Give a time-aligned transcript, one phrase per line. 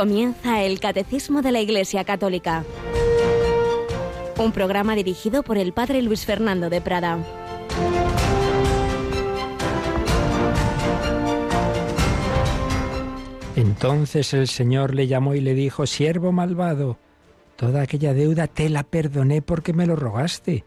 [0.00, 2.64] Comienza el Catecismo de la Iglesia Católica.
[4.38, 7.18] Un programa dirigido por el Padre Luis Fernando de Prada.
[13.56, 16.96] Entonces el Señor le llamó y le dijo, siervo malvado,
[17.56, 20.64] toda aquella deuda te la perdoné porque me lo rogaste.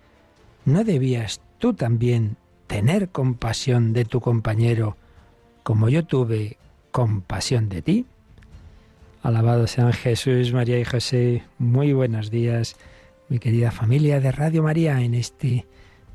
[0.64, 4.96] ¿No debías tú también tener compasión de tu compañero
[5.64, 6.58] como yo tuve
[6.92, 8.06] compasión de ti?
[9.24, 11.44] Alabado sean Jesús, María y José.
[11.58, 12.76] Muy buenos días,
[13.30, 15.66] mi querida familia de Radio María, en este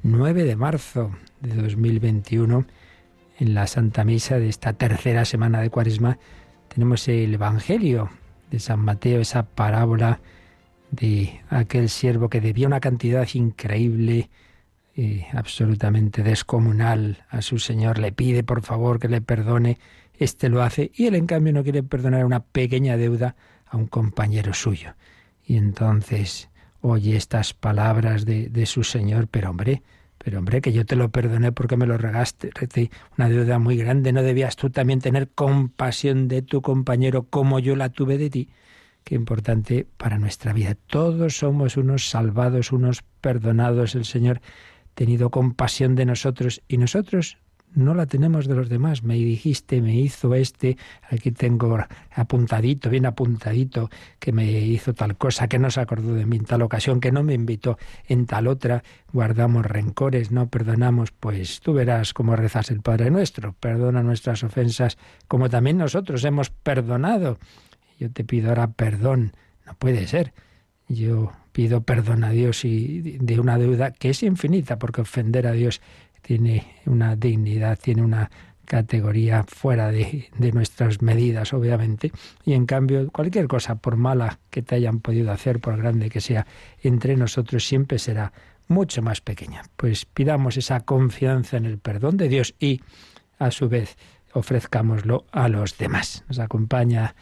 [0.02, 2.66] 9 de marzo de 2021,
[3.38, 6.18] en la Santa Misa de esta tercera semana de Cuaresma,
[6.68, 8.10] tenemos el Evangelio
[8.50, 10.20] de San Mateo, esa parábola
[10.90, 14.28] de aquel siervo que debía una cantidad increíble,
[14.96, 19.78] eh, absolutamente descomunal a su Señor, le pide por favor que le perdone
[20.18, 23.86] este lo hace y él en cambio no quiere perdonar una pequeña deuda a un
[23.86, 24.94] compañero suyo.
[25.46, 29.82] Y entonces oye estas palabras de, de su Señor, pero hombre,
[30.18, 32.50] pero hombre, que yo te lo perdoné porque me lo regaste,
[33.16, 37.76] una deuda muy grande, ¿no debías tú también tener compasión de tu compañero como yo
[37.76, 38.48] la tuve de ti?
[39.04, 40.76] Qué importante para nuestra vida.
[40.86, 43.94] Todos somos unos salvados, unos perdonados.
[43.94, 44.42] El Señor
[44.94, 47.38] tenido compasión de nosotros y nosotros
[47.74, 49.02] no la tenemos de los demás.
[49.02, 50.76] Me dijiste, me hizo este,
[51.10, 51.78] aquí tengo
[52.10, 56.44] apuntadito, bien apuntadito, que me hizo tal cosa, que no se acordó de mí en
[56.44, 58.82] tal ocasión, que no me invitó en tal otra.
[59.12, 63.54] Guardamos rencores, no perdonamos, pues tú verás cómo rezas el Padre nuestro.
[63.54, 64.98] Perdona nuestras ofensas,
[65.28, 67.38] como también nosotros hemos perdonado.
[67.98, 69.32] Yo te pido ahora perdón.
[69.66, 70.32] No puede ser.
[70.88, 75.52] Yo pido perdón a Dios y de una deuda que es infinita, porque ofender a
[75.52, 75.82] Dios
[76.22, 78.30] tiene una dignidad, tiene una
[78.64, 82.12] categoría fuera de, de, nuestras medidas, obviamente,
[82.44, 86.20] y en cambio cualquier cosa, por mala que te hayan podido hacer, por grande que
[86.20, 86.46] sea,
[86.82, 88.32] entre nosotros siempre será
[88.68, 89.62] mucho más pequeña.
[89.76, 92.82] Pues pidamos esa confianza en el perdón de Dios y,
[93.38, 93.96] a su vez,
[94.32, 96.24] ofrezcámoslo a los demás.
[96.28, 97.14] Nos acompaña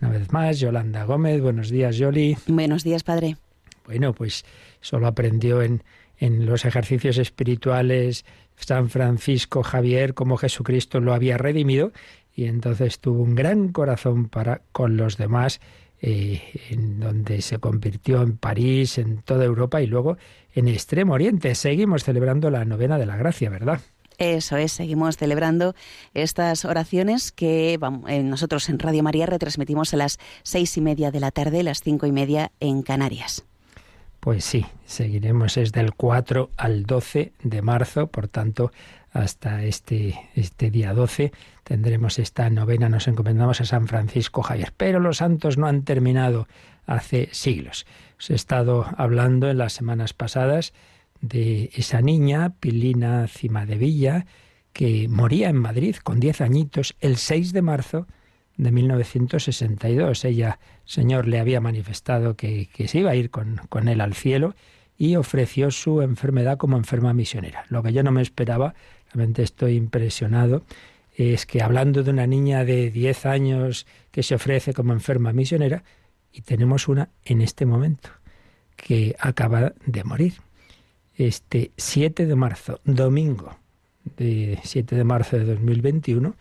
[0.00, 1.40] una vez más Yolanda Gómez.
[1.40, 2.36] Buenos días, Yoli.
[2.46, 3.36] Buenos días, padre.
[3.84, 4.44] Bueno, pues
[4.80, 5.82] solo aprendió en,
[6.18, 8.24] en los ejercicios espirituales
[8.56, 11.92] San Francisco Javier como Jesucristo lo había redimido
[12.34, 15.60] y entonces tuvo un gran corazón para con los demás,
[16.00, 20.16] eh, en donde se convirtió en París, en toda Europa y luego
[20.52, 21.54] en Extremo Oriente.
[21.54, 23.80] Seguimos celebrando la novena de la gracia, ¿verdad?
[24.18, 25.74] Eso es, seguimos celebrando
[26.12, 27.78] estas oraciones que
[28.08, 31.82] eh, nosotros en Radio María retransmitimos a las seis y media de la tarde, las
[31.82, 33.44] cinco y media en Canarias.
[34.24, 38.72] Pues sí, seguiremos desde el 4 al 12 de marzo, por tanto,
[39.12, 41.30] hasta este, este día 12
[41.62, 44.72] tendremos esta novena, nos encomendamos a San Francisco Javier.
[44.78, 46.48] Pero los santos no han terminado
[46.86, 47.84] hace siglos.
[48.18, 50.72] Os he estado hablando en las semanas pasadas
[51.20, 54.24] de esa niña, Pilina Cimadevilla,
[54.72, 58.06] que moría en Madrid con 10 añitos el 6 de marzo
[58.56, 60.24] de 1962.
[60.24, 64.54] Ella, Señor, le había manifestado que, se iba a ir con, con, él al cielo
[64.96, 67.64] y ofreció su enfermedad como enferma misionera.
[67.68, 68.74] Lo que yo no me esperaba,
[69.12, 70.62] realmente estoy impresionado,
[71.16, 75.82] es que hablando de una niña de 10 años que se ofrece como enferma misionera,
[76.32, 78.10] y tenemos una en este momento,
[78.76, 80.34] que acaba de morir.
[81.16, 83.56] Este 7 de marzo, domingo,
[84.16, 86.34] de 7 de marzo de 2021,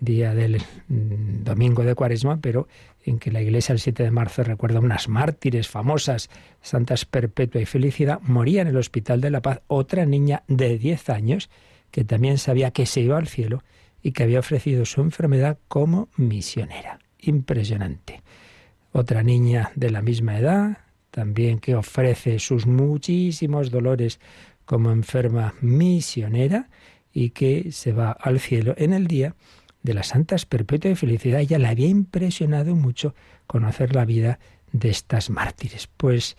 [0.00, 2.66] día del mm, domingo de Cuaresma, pero
[3.04, 6.30] en que la Iglesia el 7 de marzo recuerda unas mártires famosas,
[6.60, 11.10] Santas Perpetua y Felicidad, moría en el Hospital de la Paz otra niña de 10
[11.10, 11.50] años
[11.90, 13.62] que también sabía que se iba al cielo
[14.02, 16.98] y que había ofrecido su enfermedad como misionera.
[17.18, 18.22] Impresionante.
[18.92, 20.78] Otra niña de la misma edad,
[21.10, 24.20] también que ofrece sus muchísimos dolores
[24.64, 26.68] como enferma misionera
[27.12, 29.34] y que se va al cielo en el día
[29.82, 31.40] de las santas perpetua de felicidad.
[31.40, 33.14] Ya le había impresionado mucho
[33.46, 34.38] conocer la vida
[34.72, 35.88] de estas mártires.
[35.96, 36.36] Pues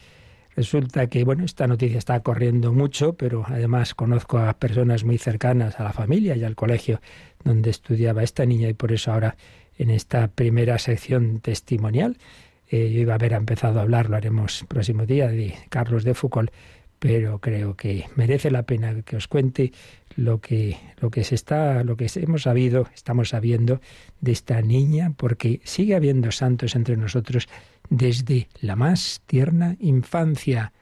[0.56, 5.80] resulta que, bueno, esta noticia está corriendo mucho, pero además conozco a personas muy cercanas
[5.80, 7.02] a la familia y al colegio
[7.44, 9.36] donde estudiaba esta niña y por eso ahora
[9.78, 12.18] en esta primera sección testimonial
[12.70, 16.06] eh, yo iba a haber empezado a hablar, lo haremos el próximo día, de Carlos
[16.06, 16.52] de Foucault,
[17.00, 19.74] pero creo que merece la pena que os cuente
[20.16, 23.82] lo que, lo que se está, lo que hemos sabido, estamos sabiendo
[24.20, 27.48] de esta niña, porque sigue habiendo santos entre nosotros
[27.90, 30.74] desde la más tierna infancia.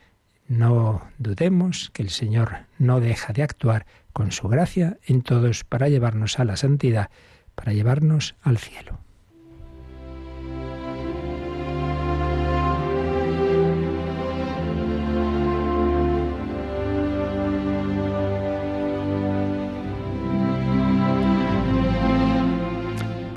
[0.48, 5.90] No dudemos que el Señor no deja de actuar con su gracia en todos para
[5.90, 7.10] llevarnos a la santidad,
[7.56, 9.00] para llevarnos al cielo.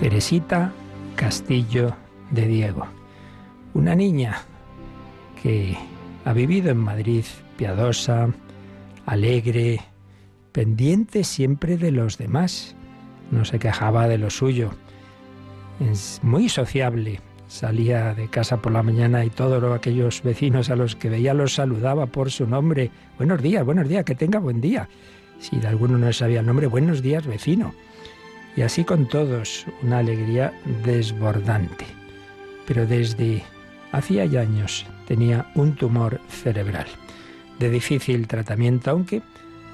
[0.03, 0.73] Teresita
[1.15, 1.95] Castillo
[2.33, 2.89] de Diego,
[3.73, 4.43] una niña
[5.41, 5.79] que
[6.25, 7.25] ha vivido en Madrid
[7.57, 8.29] piadosa,
[9.07, 9.81] alegre,
[10.51, 12.75] pendiente siempre de los demás,
[13.31, 14.73] no se quejaba de lo suyo,
[15.79, 20.97] es muy sociable, salía de casa por la mañana y todos aquellos vecinos a los
[20.97, 22.91] que veía los saludaba por su nombre.
[23.19, 24.89] Buenos días, buenos días, que tenga buen día.
[25.39, 27.73] Si de alguno no sabía el nombre, buenos días, vecino.
[28.57, 30.53] Y así con todos, una alegría
[30.85, 31.87] desbordante.
[32.67, 33.43] Pero desde
[33.93, 36.87] hacía ya años tenía un tumor cerebral,
[37.59, 39.23] de difícil tratamiento, aunque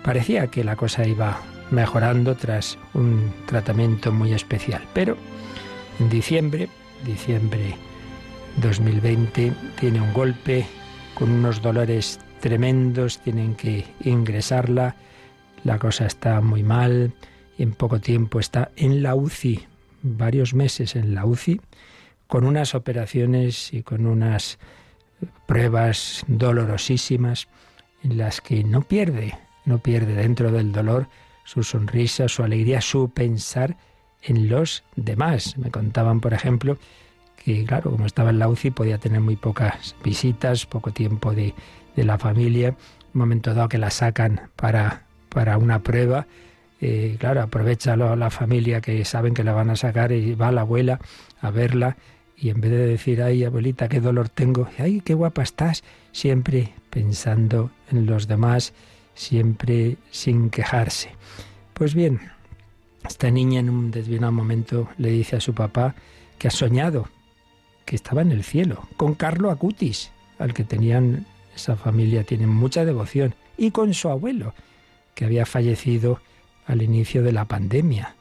[0.03, 1.41] parecía que la cosa iba
[1.71, 4.83] mejorando tras un tratamiento muy especial.
[4.95, 5.17] Pero
[6.01, 6.69] en diciembre,
[7.05, 7.77] diciembre
[8.63, 10.67] 2020, tiene un golpe
[11.15, 14.95] con unos dolores tremendos, tienen que ingresarla,
[15.65, 17.13] la cosa está muy mal,
[17.59, 19.67] en poco tiempo está en la UCI,
[20.03, 21.61] varios meses en la UCI,
[22.27, 24.59] con unas operaciones y con unas
[25.47, 27.49] pruebas dolorosísimas
[28.05, 31.09] en las que no pierde, no pierde dentro del dolor
[31.45, 33.77] su sonrisa, su alegría, su pensar
[34.23, 35.57] en los demás.
[35.57, 36.79] Me contaban, por ejemplo,
[37.43, 41.55] que claro, como estaba en la UCI podía tener muy pocas visitas, poco tiempo de,
[41.97, 42.77] de la familia.
[43.15, 46.27] Un momento dado que la sacan para, para una prueba,
[47.19, 51.01] claro, aprovecha la familia que saben que la van a sacar y va la abuela
[51.41, 51.97] a verla
[52.41, 55.83] y en vez de decir, ay abuelita, qué dolor tengo, ay, qué guapa estás,
[56.13, 58.75] siempre pensando en los demás,
[59.15, 61.11] siempre sin quejarse.
[61.75, 62.21] Pues bien,
[63.05, 65.97] esta niña en un determinado momento le dice a su papá
[66.39, 67.09] que ha soñado,
[67.85, 71.27] que estaba en el cielo, con Carlo Acutis, al que tenían,
[71.57, 74.55] esa familia tiene mucha devoción, y con su abuelo,
[75.17, 76.21] que había fallecido
[76.69, 78.15] al inicio de la pandemia.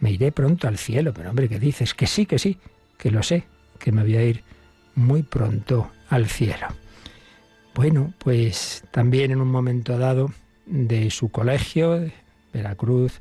[0.00, 1.94] Me iré pronto al cielo, pero hombre, ¿qué dices?
[1.94, 2.58] Que sí, que sí,
[2.98, 3.44] que lo sé,
[3.78, 4.42] que me voy a ir
[4.94, 6.66] muy pronto al cielo.
[7.74, 10.32] Bueno, pues también en un momento dado
[10.66, 12.10] de su colegio,
[12.52, 13.20] Veracruz,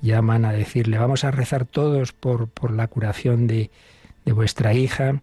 [0.00, 3.70] llaman a decirle, vamos a rezar todos por, por la curación de,
[4.24, 5.22] de, vuestra hija.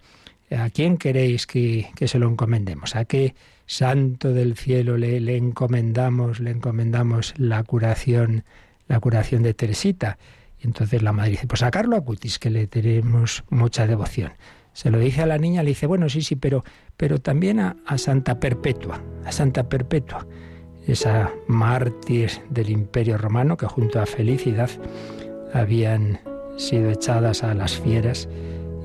[0.49, 2.95] ¿A quién queréis que, que, se lo encomendemos?
[2.95, 3.35] ¿A qué
[3.65, 8.43] santo del cielo le, le encomendamos, le encomendamos la curación
[8.91, 10.17] la curación de Teresita.
[10.59, 14.33] Y entonces la madre dice, pues a Carlo Acutis, que le tenemos mucha devoción.
[14.73, 16.65] Se lo dice a la niña, le dice, bueno, sí, sí, pero,
[16.97, 20.27] pero también a, Santa Perpetua, a Santa Perpetua,
[20.87, 24.69] esa mártir del Imperio Romano que junto a Felicidad
[25.53, 26.19] habían
[26.57, 28.27] sido echadas a las fieras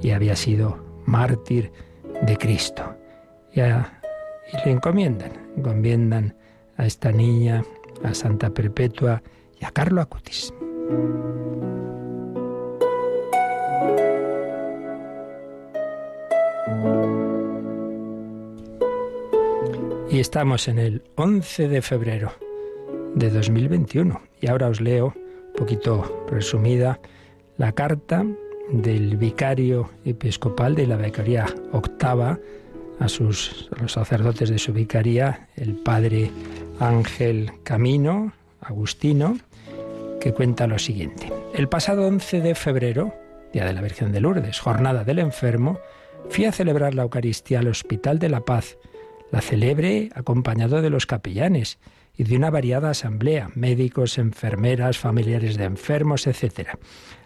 [0.03, 1.73] y había sido mártir
[2.23, 2.97] de Cristo.
[3.53, 6.37] Y, y le encomiendan, encomiendan
[6.77, 7.65] a esta niña,
[8.05, 9.23] a Santa Perpetua,
[9.61, 10.53] y a Carlo Acutis.
[20.09, 22.33] Y estamos en el 11 de febrero
[23.15, 24.21] de 2021.
[24.41, 27.01] Y ahora os leo, un poquito resumida,
[27.59, 28.25] la carta
[28.71, 32.39] del vicario episcopal de la vicaría octava
[32.99, 36.31] a, sus, a los sacerdotes de su vicaría, el padre
[36.79, 39.39] Ángel Camino, Agustino,
[40.33, 41.33] cuenta lo siguiente.
[41.55, 43.15] El pasado 11 de febrero,
[43.53, 45.79] Día de la Virgen de Lourdes, jornada del enfermo,
[46.29, 48.79] fui a celebrar la Eucaristía al Hospital de la Paz.
[49.31, 51.79] La celebré acompañado de los capellanes
[52.17, 56.71] y de una variada asamblea, médicos, enfermeras, familiares de enfermos, etc.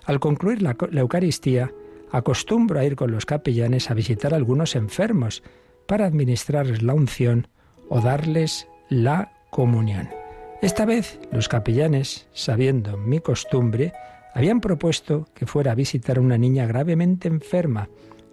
[0.05, 1.73] Al concluir la, Eucaristía,
[2.11, 5.43] acostumbro a ir con los capellanes a visitar algunos enfermos
[5.87, 7.49] para administrarles la unción
[7.89, 10.20] o darles la comunión.
[10.63, 13.95] Esta vez los capellanes, sabiendo mi costumbre,
[14.35, 17.89] habían propuesto que fuera a visitar a una niña gravemente enferma.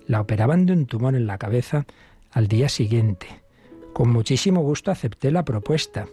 [0.08, 1.86] La operaban de un tumor en la cabeza
[2.32, 3.28] al día siguiente.
[3.94, 6.08] Con muchísimo gusto acepté la propuesta.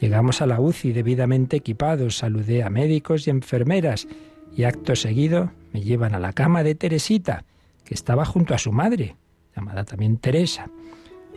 [0.00, 4.08] Llegamos a la UCI debidamente equipados, saludé a médicos y enfermeras
[4.56, 7.44] y acto seguido me llevan a la cama de Teresita,
[7.84, 9.16] que estaba junto a su madre,
[9.54, 10.70] llamada también Teresa.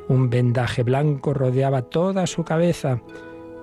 [0.07, 3.01] Un vendaje blanco rodeaba toda su cabeza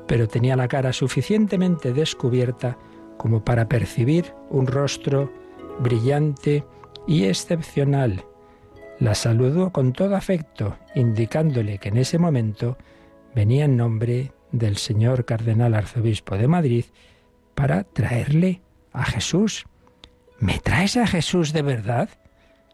[0.06, 2.78] pero tenía la cara suficientemente descubierta
[3.16, 5.32] como para percibir un rostro
[5.80, 6.64] brillante
[7.06, 8.24] y excepcional.
[8.98, 12.76] La saludó con todo afecto, indicándole que en ese momento
[13.34, 16.84] venía en nombre del señor cardenal arzobispo de Madrid
[17.54, 19.66] para traerle a Jesús.
[20.38, 22.08] ¿Me traes a Jesús de verdad?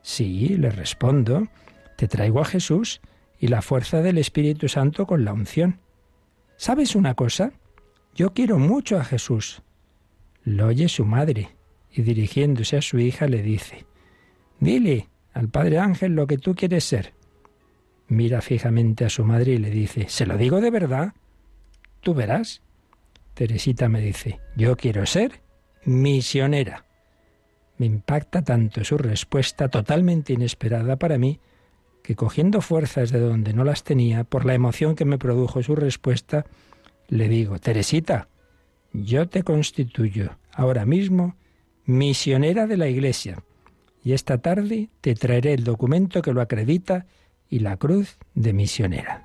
[0.03, 1.49] Sí, le respondo,
[1.97, 3.01] te traigo a Jesús
[3.39, 5.81] y la fuerza del Espíritu Santo con la unción.
[6.61, 7.53] ¿Sabes una cosa?
[8.15, 9.63] Yo quiero mucho a Jesús.
[10.45, 11.57] Lo oye su madre
[11.91, 13.87] y dirigiéndose a su hija le dice,
[14.59, 17.15] Dile al Padre Ángel lo que tú quieres ser.
[18.09, 21.15] Mira fijamente a su madre y le dice, ¿se lo digo de verdad?
[22.03, 22.61] Tú verás.
[23.33, 25.41] Teresita me dice, yo quiero ser
[25.87, 26.85] misionera.
[27.79, 31.41] Me impacta tanto su respuesta totalmente inesperada para mí,
[32.11, 35.77] que cogiendo fuerzas de donde no las tenía, por la emoción que me produjo su
[35.77, 36.45] respuesta,
[37.07, 38.27] le digo, Teresita,
[38.93, 41.37] yo te constituyo ahora mismo
[41.85, 43.45] misionera de la Iglesia,
[44.03, 47.07] y esta tarde te traeré el documento que lo acredita
[47.49, 49.23] y la cruz de misionera.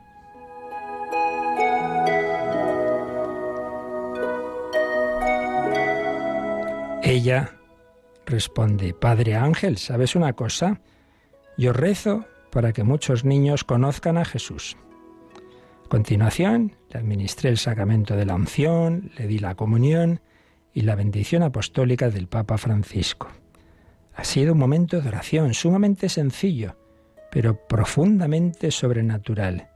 [7.02, 7.50] Ella
[8.28, 10.82] responde, Padre Ángel, ¿sabes una cosa?
[11.58, 12.26] Yo rezo
[12.56, 14.78] para que muchos niños conozcan a Jesús.
[15.86, 20.22] A continuación, le administré el sacramento de la unción, le di la comunión
[20.74, 23.28] y la bendición apostólica del Papa Francisco.
[24.16, 26.78] Ha sido un momento de oración sumamente sencillo,
[27.30, 29.68] pero profundamente sobrenatural.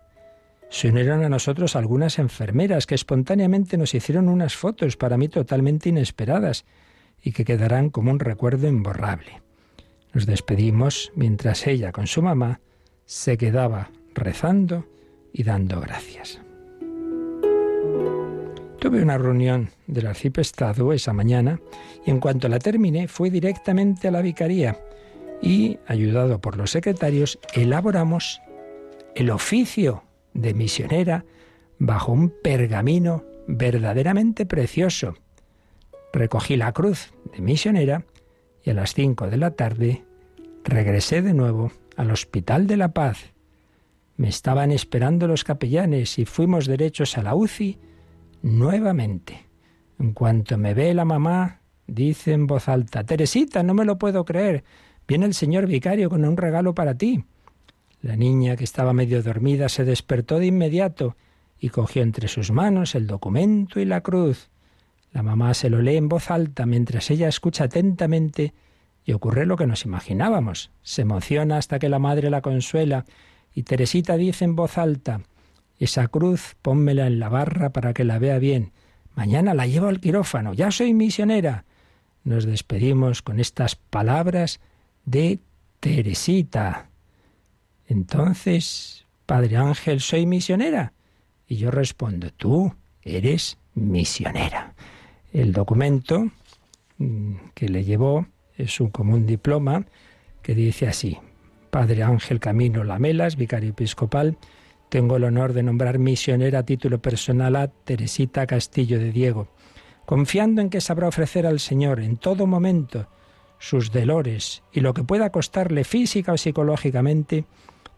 [0.70, 5.90] Se unieron a nosotros algunas enfermeras que espontáneamente nos hicieron unas fotos para mí totalmente
[5.90, 6.64] inesperadas
[7.22, 9.42] y que quedarán como un recuerdo imborrable.
[10.14, 12.62] Nos despedimos mientras ella con su mamá
[13.10, 14.86] se quedaba rezando
[15.34, 16.39] y dando gracias.
[18.80, 21.60] Tuve una reunión del arciprestado esa mañana
[22.06, 24.80] y en cuanto la terminé fui directamente a la vicaría
[25.42, 28.42] y, ayudado por los secretarios, elaboramos
[29.16, 30.04] el oficio
[30.36, 31.25] de misionera
[31.80, 35.16] bajo un pergamino verdaderamente precioso.
[36.13, 38.06] Recogí la cruz de misionera
[38.63, 40.04] y a las cinco de la tarde
[40.63, 43.34] regresé de nuevo al Hospital de la Paz.
[44.15, 47.77] Me estaban esperando los capellanes y fuimos derechos a la UCI
[48.41, 49.48] nuevamente.
[50.00, 54.24] En cuanto me ve la mamá, dice en voz alta, Teresita, no me lo puedo
[54.24, 54.63] creer.
[55.10, 57.25] Viene el señor vicario con un regalo para ti.
[58.01, 61.18] La niña, que estaba medio dormida, se despertó de inmediato
[61.60, 64.50] y cogió entre sus manos el documento y la cruz.
[65.12, 68.53] La mamá se lo lee en voz alta mientras ella escucha atentamente
[69.10, 70.70] y ocurre lo que nos imaginábamos.
[70.84, 73.06] Se emociona hasta que la madre la consuela
[73.56, 75.22] y Teresita dice en voz alta,
[75.80, 78.72] esa cruz pónmela en la barra para que la vea bien.
[79.16, 80.54] Mañana la llevo al quirófano.
[80.54, 81.66] Ya soy misionera.
[82.24, 84.60] Nos despedimos con estas palabras
[85.06, 85.39] de
[85.80, 86.92] Teresita.
[87.88, 90.94] Entonces, Padre Ángel, soy misionera.
[91.48, 94.75] Y yo respondo, tú eres misionera.
[95.34, 96.30] El documento
[97.00, 98.28] mm, que le llevó
[98.60, 99.86] es un común diploma
[100.42, 101.18] que dice así,
[101.72, 104.38] Padre Ángel Camino Lamelas, vicario episcopal,
[104.89, 109.48] tengo el honor de nombrar misionera a título personal a Teresita Castillo de Diego,
[110.06, 113.08] confiando en que sabrá ofrecer al Señor en todo momento
[113.60, 117.46] sus dolores y lo que pueda costarle física o psicológicamente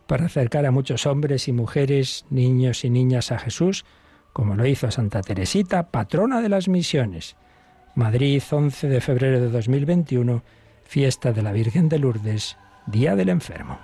[0.07, 3.85] para acercar a muchos hombres y mujeres, niños y niñas a Jesús,
[4.33, 7.37] como lo hizo Santa Teresita, patrona de las misiones.
[7.95, 10.43] Madrid, 11 de febrero de 2021,
[10.85, 13.77] fiesta de la Virgen de Lourdes, Día del Enfermo.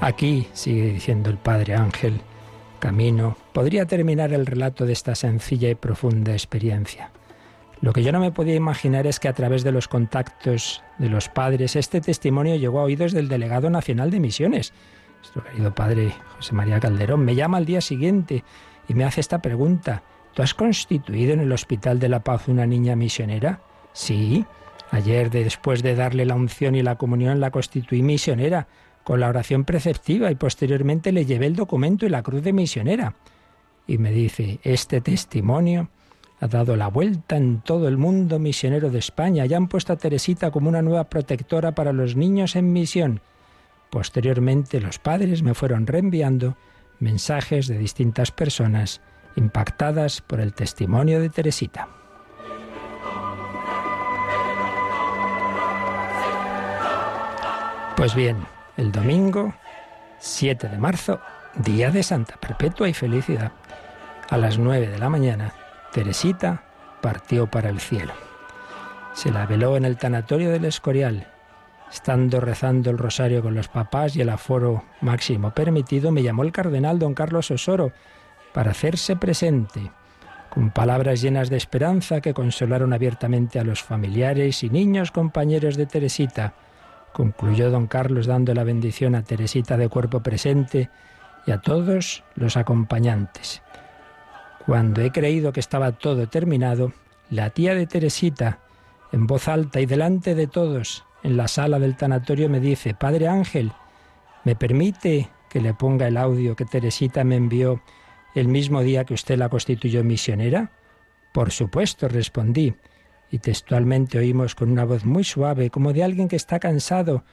[0.00, 2.20] Aquí, sigue diciendo el Padre Ángel,
[2.78, 7.10] camino, podría terminar el relato de esta sencilla y profunda experiencia.
[7.80, 11.08] Lo que yo no me podía imaginar es que a través de los contactos de
[11.08, 14.72] los padres este testimonio llegó a oídos del delegado nacional de misiones.
[15.42, 18.44] Querido padre José María Calderón me llama al día siguiente
[18.88, 20.02] y me hace esta pregunta.
[20.34, 23.60] ¿Tú has constituido en el Hospital de la Paz una niña misionera?
[23.92, 24.44] Sí.
[24.90, 28.68] Ayer, después de darle la unción y la comunión, la constituí misionera
[29.02, 33.14] con la oración preceptiva y posteriormente le llevé el documento y la cruz de misionera.
[33.86, 35.88] Y me dice, este testimonio
[36.40, 39.46] ha dado la vuelta en todo el mundo misionero de España.
[39.46, 43.20] Ya han puesto a Teresita como una nueva protectora para los niños en misión.
[43.90, 46.56] Posteriormente los padres me fueron reenviando
[46.98, 49.00] mensajes de distintas personas
[49.36, 51.88] impactadas por el testimonio de Teresita.
[57.96, 58.36] Pues bien,
[58.76, 59.54] el domingo
[60.18, 61.20] 7 de marzo,
[61.54, 63.52] día de Santa Perpetua y Felicidad.
[64.28, 65.52] A las 9 de la mañana,
[65.92, 66.64] Teresita
[67.00, 68.12] partió para el cielo.
[69.12, 71.26] Se la veló en el tanatorio del Escorial.
[71.92, 76.52] Estando rezando el rosario con los papás y el aforo máximo permitido, me llamó el
[76.52, 77.92] cardenal don Carlos Osoro
[78.52, 79.90] para hacerse presente,
[80.50, 85.86] con palabras llenas de esperanza que consolaron abiertamente a los familiares y niños compañeros de
[85.86, 86.54] Teresita
[87.16, 90.90] concluyó don Carlos dando la bendición a Teresita de cuerpo presente
[91.46, 93.62] y a todos los acompañantes.
[94.66, 96.92] Cuando he creído que estaba todo terminado,
[97.30, 98.58] la tía de Teresita,
[99.12, 103.28] en voz alta y delante de todos, en la sala del tanatorio, me dice, Padre
[103.28, 103.72] Ángel,
[104.44, 107.82] ¿me permite que le ponga el audio que Teresita me envió
[108.34, 110.70] el mismo día que usted la constituyó misionera?
[111.32, 112.74] Por supuesto, respondí,
[113.30, 117.24] y textualmente oímos con una voz muy suave, como de alguien que está cansado,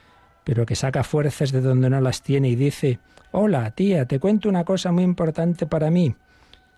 [0.43, 2.99] pero que saca fuerzas de donde no las tiene y dice,
[3.31, 6.15] Hola, tía, te cuento una cosa muy importante para mí.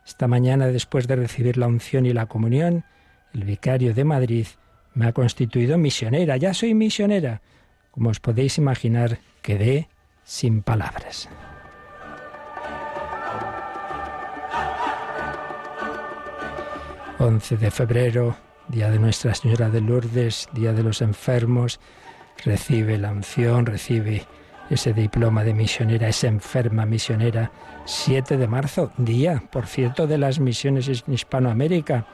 [0.05, 2.85] Esta mañana, después de recibir la unción y la comunión,
[3.33, 4.47] el vicario de Madrid
[4.95, 6.37] me ha constituido misionera.
[6.37, 7.41] Ya soy misionera.
[7.91, 9.87] Como os podéis imaginar, quedé
[10.23, 11.29] sin palabras.
[17.17, 18.35] ...11 de febrero,
[18.67, 21.79] día de Nuestra Señora de Lourdes, día de los enfermos,
[22.43, 24.25] recibe la unción, recibe
[24.69, 27.51] ese diploma de misionera, esa enferma misionera,
[27.85, 32.05] 7 de marzo, día, por cierto, de las misiones en Hispanoamérica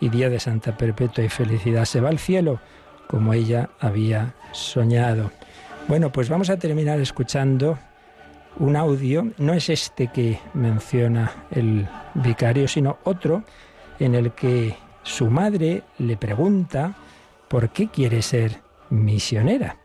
[0.00, 1.84] y día de Santa Perpetua y Felicidad.
[1.84, 2.60] Se va al cielo
[3.06, 5.30] como ella había soñado.
[5.88, 7.78] Bueno, pues vamos a terminar escuchando
[8.56, 13.44] un audio, no es este que menciona el vicario, sino otro
[13.98, 16.94] en el que su madre le pregunta
[17.48, 18.60] por qué quiere ser
[18.90, 19.76] misionera.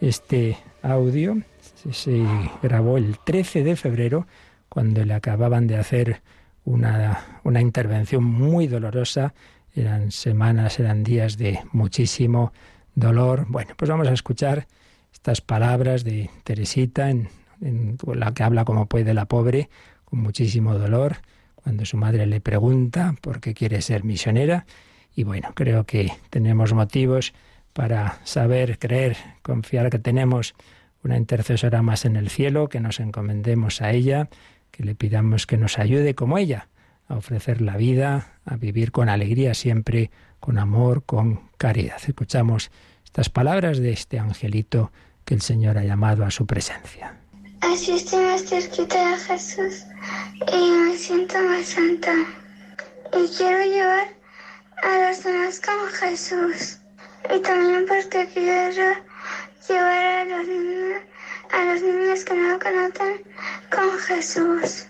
[0.00, 1.42] Este audio
[1.90, 2.24] se
[2.62, 4.26] grabó el 13 de febrero
[4.68, 6.22] cuando le acababan de hacer
[6.64, 9.34] una, una intervención muy dolorosa.
[9.74, 12.52] Eran semanas, eran días de muchísimo
[12.94, 13.46] dolor.
[13.48, 14.66] Bueno, pues vamos a escuchar
[15.12, 17.28] estas palabras de Teresita, en,
[17.60, 19.70] en, la que habla como puede la pobre,
[20.04, 21.18] con muchísimo dolor,
[21.54, 24.66] cuando su madre le pregunta por qué quiere ser misionera.
[25.14, 27.32] Y bueno, creo que tenemos motivos
[27.72, 30.54] para saber, creer, confiar que tenemos
[31.02, 34.28] una intercesora más en el cielo, que nos encomendemos a ella,
[34.70, 36.68] que le pidamos que nos ayude como ella
[37.08, 41.98] a ofrecer la vida, a vivir con alegría siempre, con amor, con caridad.
[42.06, 42.70] Escuchamos
[43.04, 44.92] estas palabras de este angelito
[45.24, 47.16] que el Señor ha llamado a su presencia.
[47.62, 49.84] Así más cerquita de Jesús
[50.52, 52.12] y me siento más santa.
[53.12, 54.08] Y quiero llevar
[54.82, 56.78] a los demás como Jesús.
[57.34, 58.94] Y también porque quiero
[59.68, 61.02] llevar a los niños,
[61.52, 63.22] a los niños que no conocen
[63.70, 64.86] con Jesús,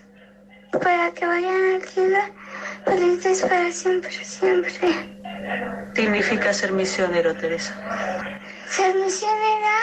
[0.71, 2.19] para que vayan al cielo
[2.85, 4.79] felices para siempre, siempre.
[5.95, 7.75] Significa ser misionero, Teresa.
[8.69, 9.77] Ser misionera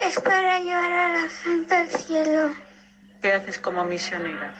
[0.00, 2.54] es para llevar a la gente al cielo.
[3.22, 4.54] ¿Qué haces como misionera?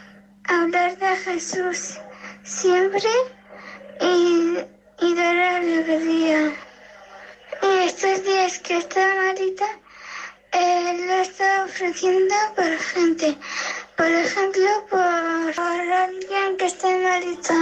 [0.45, 1.99] Hablar de Jesús
[2.43, 3.09] siempre
[4.01, 4.59] y,
[5.01, 6.53] y dar alegría.
[7.63, 9.67] Y estos días que está malita,
[10.53, 13.37] eh, lo está ofreciendo por gente.
[13.97, 17.55] Por ejemplo, por, por alguien que está malita.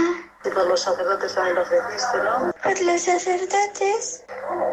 [0.45, 2.53] Y por los sacerdotes también lo ofreciste, ¿no?
[2.63, 4.23] Por los sacerdotes.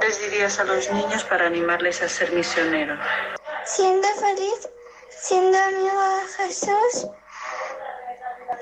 [0.01, 2.99] Les dirías a los niños para animarles a ser misioneros.
[3.65, 4.69] Siendo feliz,
[5.11, 7.09] siendo amigo de Jesús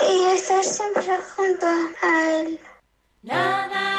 [0.01, 2.61] y estar siempre junto a Él.
[3.23, 3.94] Nada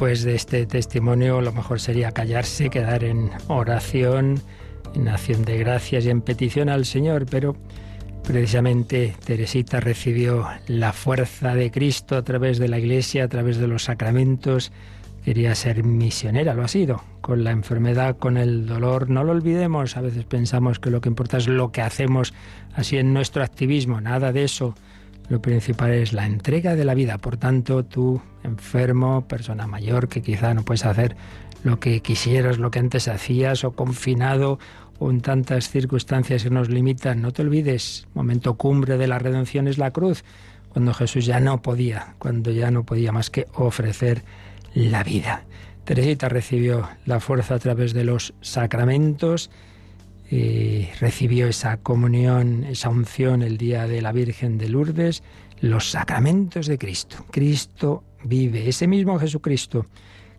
[0.00, 4.40] después de este testimonio lo mejor sería callarse, quedar en oración,
[4.94, 7.54] en acción de gracias y en petición al Señor, pero
[8.24, 13.66] precisamente Teresita recibió la fuerza de Cristo a través de la Iglesia, a través de
[13.66, 14.72] los sacramentos,
[15.22, 19.98] quería ser misionera, lo ha sido, con la enfermedad, con el dolor, no lo olvidemos,
[19.98, 22.32] a veces pensamos que lo que importa es lo que hacemos
[22.74, 24.74] así en nuestro activismo, nada de eso.
[25.30, 27.16] Lo principal es la entrega de la vida.
[27.16, 31.16] Por tanto, tú, enfermo, persona mayor, que quizá no puedes hacer
[31.62, 34.58] lo que quisieras, lo que antes hacías, o confinado,
[34.98, 39.68] o en tantas circunstancias que nos limitan, no te olvides, momento cumbre de la redención
[39.68, 40.24] es la cruz,
[40.68, 44.24] cuando Jesús ya no podía, cuando ya no podía más que ofrecer
[44.74, 45.44] la vida.
[45.84, 49.50] Teresita recibió la fuerza a través de los sacramentos,
[50.30, 55.22] recibió esa comunión, esa unción el día de la Virgen de Lourdes,
[55.60, 57.26] los sacramentos de Cristo.
[57.30, 59.86] Cristo vive, ese mismo Jesucristo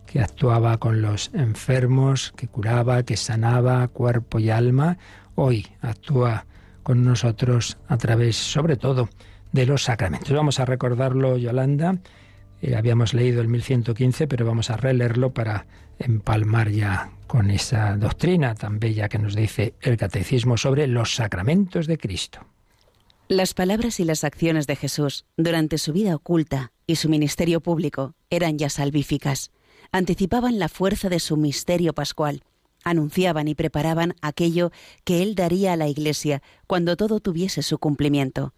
[0.06, 4.98] que actuaba con los enfermos, que curaba, que sanaba cuerpo y alma,
[5.34, 6.46] hoy actúa
[6.82, 9.08] con nosotros a través, sobre todo,
[9.52, 10.32] de los sacramentos.
[10.32, 11.98] Vamos a recordarlo, Yolanda.
[12.62, 15.66] Eh, habíamos leído el 1115, pero vamos a releerlo para
[15.98, 21.86] empalmar ya con esa doctrina tan bella que nos dice el catecismo sobre los sacramentos
[21.86, 22.46] de Cristo.
[23.28, 28.14] Las palabras y las acciones de Jesús durante su vida oculta y su ministerio público
[28.30, 29.50] eran ya salvíficas,
[29.90, 32.44] anticipaban la fuerza de su misterio pascual,
[32.84, 34.70] anunciaban y preparaban aquello
[35.04, 38.54] que él daría a la Iglesia cuando todo tuviese su cumplimiento.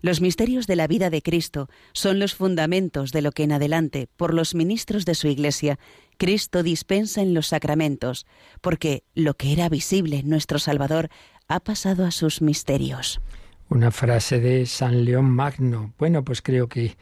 [0.00, 4.08] Los misterios de la vida de Cristo son los fundamentos de lo que en adelante,
[4.16, 5.78] por los ministros de su Iglesia,
[6.16, 8.26] Cristo dispensa en los sacramentos,
[8.60, 11.08] porque lo que era visible en nuestro Salvador
[11.48, 13.20] ha pasado a sus misterios.
[13.68, 15.92] Una frase de San León Magno.
[15.98, 16.96] Bueno, pues creo que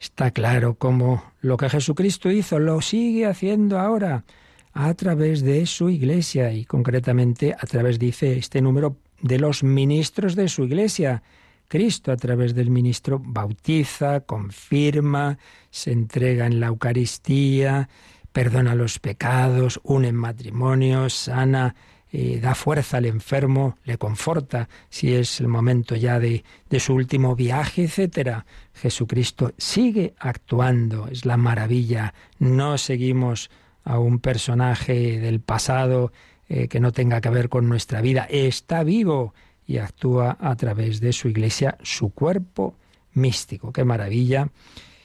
[0.00, 4.24] está claro cómo lo que Jesucristo hizo lo sigue haciendo ahora
[4.72, 10.36] a través de su iglesia y concretamente a través, dice este número, de los ministros
[10.36, 11.22] de su iglesia
[11.68, 15.38] Cristo a través del ministro bautiza, confirma,
[15.70, 17.90] se entrega en la Eucaristía,
[18.32, 21.74] perdona los pecados, une matrimonios, sana,
[22.10, 26.94] eh, da fuerza al enfermo, le conforta si es el momento ya de, de su
[26.94, 28.46] último viaje, etcétera.
[28.72, 32.14] Jesucristo sigue actuando, es la maravilla.
[32.38, 33.50] No seguimos
[33.84, 36.12] a un personaje del pasado
[36.48, 38.26] eh, que no tenga que ver con nuestra vida.
[38.30, 39.34] Está vivo
[39.68, 42.74] y actúa a través de su iglesia, su cuerpo
[43.12, 43.72] místico.
[43.72, 44.50] ¡Qué maravilla!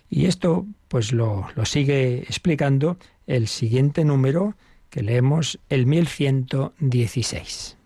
[0.10, 2.97] Y esto pues lo, lo sigue explicando
[3.28, 4.56] el siguiente número
[4.89, 7.78] que leemos, el 1116.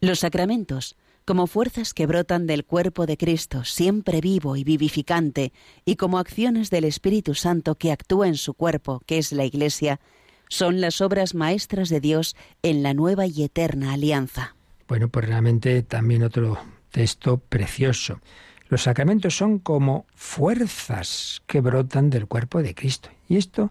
[0.00, 5.52] Los sacramentos, como fuerzas que brotan del cuerpo de Cristo, siempre vivo y vivificante,
[5.84, 10.00] y como acciones del Espíritu Santo que actúa en su cuerpo, que es la Iglesia,
[10.48, 14.56] son las obras maestras de Dios en la nueva y eterna alianza.
[14.88, 16.58] Bueno, pues realmente también otro
[16.90, 18.20] texto precioso.
[18.70, 23.10] Los sacramentos son como fuerzas que brotan del cuerpo de Cristo.
[23.28, 23.70] Y esto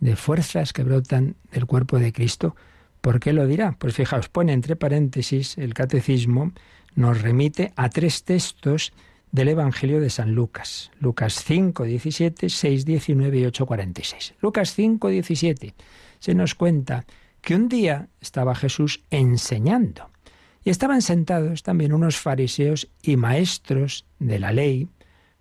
[0.00, 2.54] de fuerzas que brotan del cuerpo de Cristo,
[3.00, 3.76] ¿por qué lo dirá?
[3.78, 6.52] Pues fijaos, pone entre paréntesis el catecismo,
[6.94, 8.92] nos remite a tres textos
[9.32, 10.90] del Evangelio de San Lucas.
[11.00, 14.34] Lucas 5, 17, 6, 19 y 8, 46.
[14.40, 15.74] Lucas 5, 17
[16.18, 17.06] se nos cuenta
[17.40, 20.10] que un día estaba Jesús enseñando
[20.68, 24.86] y estaban sentados también unos fariseos y maestros de la ley,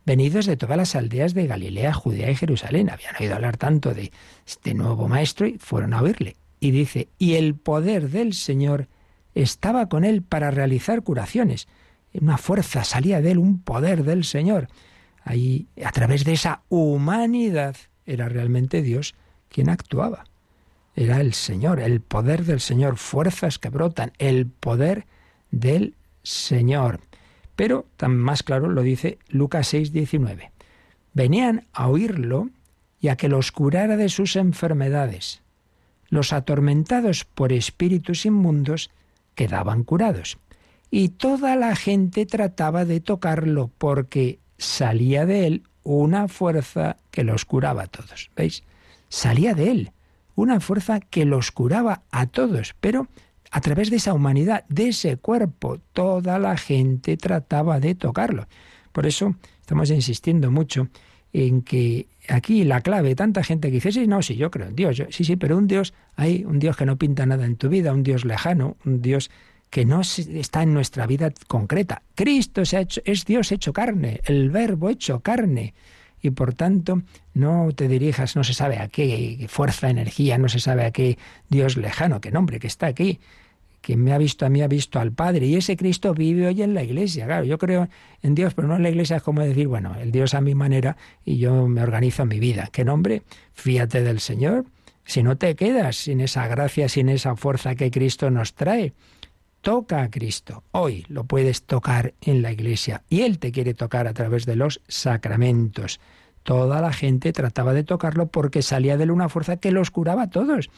[0.05, 2.89] venidos de todas las aldeas de Galilea, Judea y Jerusalén.
[2.89, 4.13] Habían oído hablar tanto de
[4.45, 6.37] este nuevo maestro y fueron a oírle.
[6.61, 8.87] Y dice, y el poder del Señor
[9.35, 11.67] estaba con él para realizar curaciones.
[12.13, 14.69] Una fuerza salía de él, un poder del Señor.
[15.25, 19.13] Ahí, a través de esa humanidad, era realmente Dios
[19.49, 20.23] quien actuaba
[20.97, 25.05] era el Señor, el poder del Señor, fuerzas que brotan, el poder
[25.51, 26.99] del Señor.
[27.55, 30.51] Pero tan más claro lo dice Lucas 6, 19.
[31.13, 32.49] Venían a oírlo
[32.99, 35.41] y a que los curara de sus enfermedades.
[36.09, 38.91] Los atormentados por espíritus inmundos
[39.35, 40.37] quedaban curados.
[40.89, 47.45] Y toda la gente trataba de tocarlo porque salía de él una fuerza que los
[47.45, 48.29] curaba a todos.
[48.35, 48.63] ¿Veis?
[49.09, 49.91] Salía de él
[50.37, 53.07] una fuerza que los curaba a todos, pero
[53.51, 58.47] a través de esa humanidad, de ese cuerpo, toda la gente trataba de tocarlo.
[58.91, 60.89] Por eso estamos insistiendo mucho
[61.33, 64.75] en que aquí la clave, tanta gente que dice, sí, no, sí, yo creo en
[64.75, 67.69] Dios, sí, sí, pero un Dios, hay un Dios que no pinta nada en tu
[67.69, 69.29] vida, un Dios lejano, un Dios
[69.69, 72.01] que no está en nuestra vida concreta.
[72.15, 75.73] Cristo se ha hecho, es Dios hecho carne, el verbo hecho carne
[76.21, 77.01] y por tanto
[77.33, 81.17] no te dirijas, no se sabe a qué fuerza, energía, no se sabe a qué
[81.49, 83.19] Dios lejano, qué nombre que está aquí.
[83.81, 86.61] Quien me ha visto a mí ha visto al Padre y ese Cristo vive hoy
[86.61, 87.25] en la iglesia.
[87.25, 87.87] Claro, yo creo
[88.21, 90.55] en Dios, pero no en la iglesia es como decir, bueno, el Dios a mi
[90.55, 92.69] manera y yo me organizo mi vida.
[92.71, 93.21] ¿Qué nombre?
[93.53, 94.65] Fíate del Señor.
[95.05, 98.93] Si no te quedas sin esa gracia, sin esa fuerza que Cristo nos trae,
[99.67, 100.63] toca a Cristo.
[100.71, 104.55] Hoy lo puedes tocar en la iglesia y Él te quiere tocar a través de
[104.55, 105.99] los sacramentos.
[106.43, 110.21] Toda la gente trataba de tocarlo porque salía de él una fuerza que los curaba
[110.21, 110.69] a todos.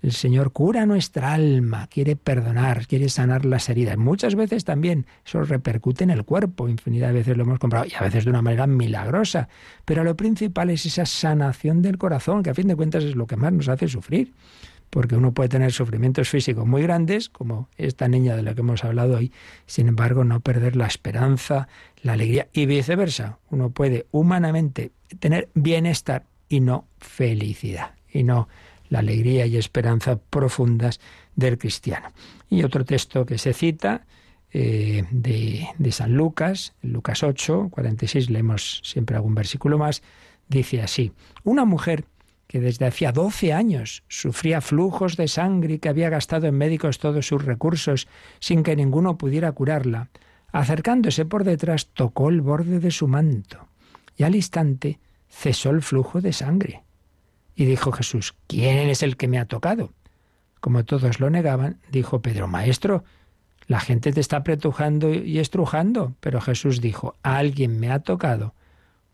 [0.00, 3.98] El Señor cura nuestra alma, quiere perdonar, quiere sanar las heridas.
[3.98, 7.94] Muchas veces también eso repercute en el cuerpo, infinidad de veces lo hemos comprado y
[7.96, 9.50] a veces de una manera milagrosa.
[9.84, 13.26] Pero lo principal es esa sanación del corazón, que a fin de cuentas es lo
[13.26, 14.32] que más nos hace sufrir.
[14.90, 18.84] Porque uno puede tener sufrimientos físicos muy grandes, como esta niña de la que hemos
[18.84, 19.32] hablado hoy,
[19.66, 21.68] sin embargo no perder la esperanza,
[22.02, 23.38] la alegría y viceversa.
[23.50, 28.48] Uno puede humanamente tener bienestar y no felicidad, y no
[28.88, 31.00] la alegría y esperanza profundas
[31.36, 32.08] del cristiano.
[32.48, 34.06] Y otro texto que se cita
[34.52, 40.02] eh, de, de, San Lucas, Lucas 8, 46, leemos siempre algún versículo más,
[40.48, 41.12] dice así,
[41.44, 42.06] una mujer
[42.48, 46.98] que desde hacía 12 años sufría flujos de sangre y que había gastado en médicos
[46.98, 48.08] todos sus recursos
[48.40, 50.08] sin que ninguno pudiera curarla,
[50.50, 53.68] acercándose por detrás tocó el borde de su manto
[54.16, 56.82] y al instante cesó el flujo de sangre.
[57.54, 59.92] Y dijo Jesús, ¿quién es el que me ha tocado?
[60.60, 63.04] Como todos lo negaban, dijo Pedro, Maestro,
[63.66, 66.14] la gente te está apretujando y estrujando.
[66.20, 68.54] Pero Jesús dijo, alguien me ha tocado,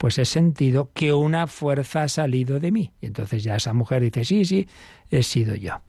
[0.04, 2.92] pues he sentido que una fuerza ha salido de mí.
[3.00, 4.68] Y entonces ya esa mujer dice, sí, sí,
[5.10, 5.80] he sido yo.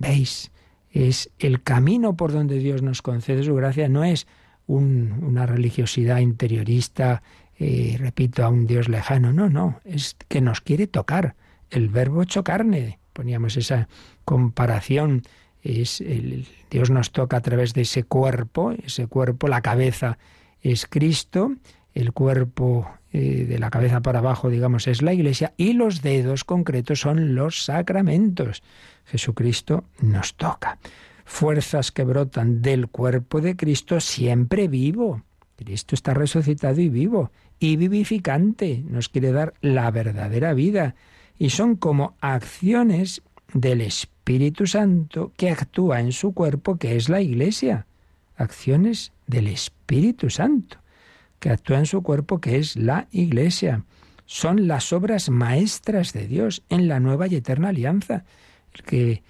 [0.00, 0.50] ¿Veis?
[0.90, 4.26] Es el camino por donde Dios nos concede su gracia, no es
[4.66, 7.22] una religiosidad interiorista,
[7.56, 11.36] eh, repito, a un Dios lejano, no, no, es que nos quiere tocar
[11.70, 12.98] el verbo hecho carne.
[13.12, 13.86] Poníamos esa
[14.24, 15.22] comparación.
[15.62, 20.18] Es el, Dios nos toca a través de ese cuerpo, ese cuerpo, la cabeza
[20.62, 21.52] es Cristo,
[21.94, 26.44] el cuerpo eh, de la cabeza para abajo, digamos, es la iglesia, y los dedos
[26.44, 28.62] concretos son los sacramentos.
[29.04, 30.78] Jesucristo nos toca.
[31.26, 35.22] Fuerzas que brotan del cuerpo de Cristo siempre vivo.
[35.56, 38.82] Cristo está resucitado y vivo, y vivificante.
[38.88, 40.94] Nos quiere dar la verdadera vida
[41.38, 43.20] y son como acciones
[43.52, 47.86] del Espíritu Santo que actúa en su cuerpo, que es la Iglesia.
[48.36, 50.81] Acciones del Espíritu Santo
[51.42, 53.84] que actúa en su cuerpo, que es la Iglesia.
[54.26, 58.24] Son las obras maestras de Dios en la nueva y eterna alianza.
[58.72, 59.22] El que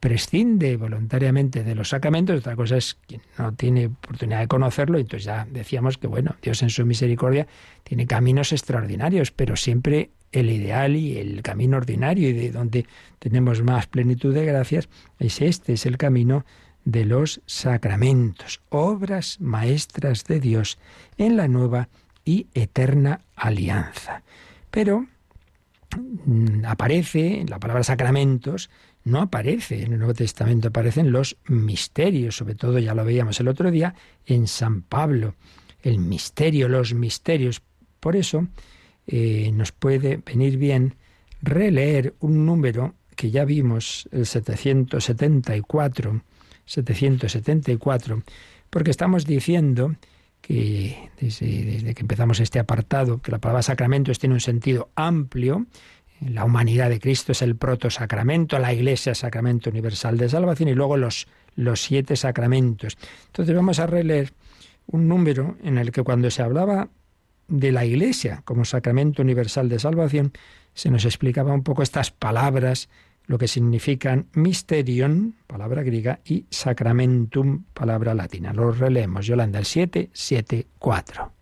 [0.00, 5.26] prescinde voluntariamente de los sacramentos, otra cosa es que no tiene oportunidad de conocerlo, entonces
[5.26, 7.46] ya decíamos que bueno, Dios en su misericordia
[7.84, 12.84] tiene caminos extraordinarios, pero siempre el ideal y el camino ordinario y de donde
[13.20, 14.88] tenemos más plenitud de gracias
[15.20, 16.44] es este, es el camino
[16.84, 20.78] de los sacramentos, obras maestras de Dios
[21.18, 21.88] en la nueva
[22.24, 24.22] y eterna alianza.
[24.70, 25.06] Pero
[26.26, 28.70] mm, aparece, la palabra sacramentos,
[29.04, 33.48] no aparece en el Nuevo Testamento, aparecen los misterios, sobre todo ya lo veíamos el
[33.48, 33.94] otro día
[34.26, 35.34] en San Pablo,
[35.82, 37.62] el misterio, los misterios.
[37.98, 38.46] Por eso,
[39.06, 40.94] eh, nos puede venir bien
[41.42, 46.22] releer un número que ya vimos, el 774,
[46.70, 48.22] 774,
[48.70, 49.96] porque estamos diciendo
[50.40, 55.66] que desde, que empezamos este apartado, que la palabra sacramentos tiene un sentido amplio,
[56.20, 60.74] la humanidad de Cristo es el proto-sacramento, la Iglesia es sacramento universal de salvación y
[60.74, 62.96] luego los, los siete sacramentos.
[63.26, 64.32] Entonces vamos a releer
[64.86, 66.88] un número en el que cuando se hablaba
[67.48, 70.32] de la Iglesia como sacramento universal de salvación,
[70.74, 72.88] se nos explicaba un poco estas palabras,
[73.26, 78.52] lo que significan mysterion, palabra griega, y sacramentum, palabra latina.
[78.52, 81.32] Lo releemos, Yolanda, el 774.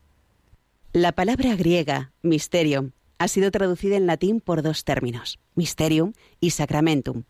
[0.93, 7.25] La palabra griega, mysterium, ha sido traducida en latín por dos términos, mysterium y sacramentum.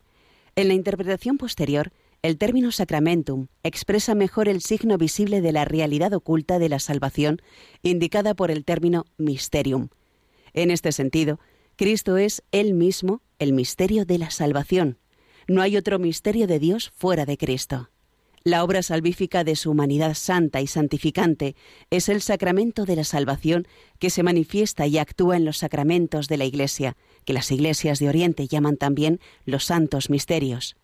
[0.55, 6.13] En la interpretación posterior, el término sacramentum expresa mejor el signo visible de la realidad
[6.13, 7.41] oculta de la salvación,
[7.81, 9.87] indicada por el término mysterium.
[10.53, 11.39] En este sentido,
[11.79, 14.97] Cristo es Él mismo el misterio de la salvación.
[15.47, 17.89] No hay otro misterio de Dios fuera de Cristo.
[18.43, 21.55] La obra salvífica de su humanidad santa y santificante
[21.89, 23.65] es el sacramento de la salvación
[23.97, 28.09] que se manifiesta y actúa en los sacramentos de la Iglesia, que las iglesias de
[28.09, 30.75] Oriente llaman también los santos misterios.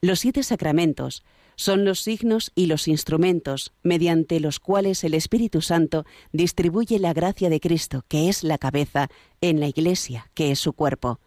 [0.00, 1.24] Los siete sacramentos
[1.58, 7.50] son los signos y los instrumentos mediante los cuales el Espíritu Santo distribuye la gracia
[7.50, 9.08] de Cristo, que es la cabeza,
[9.40, 11.18] en la Iglesia, que es su cuerpo.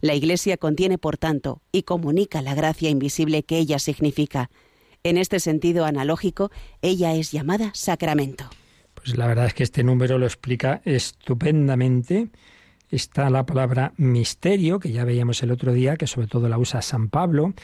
[0.00, 4.50] La Iglesia contiene, por tanto, y comunica la gracia invisible que ella significa.
[5.04, 6.50] En este sentido analógico,
[6.82, 8.50] ella es llamada sacramento.
[8.94, 12.30] Pues la verdad es que este número lo explica estupendamente.
[12.90, 16.82] Está la palabra misterio, que ya veíamos el otro día, que sobre todo la usa
[16.82, 17.54] San Pablo,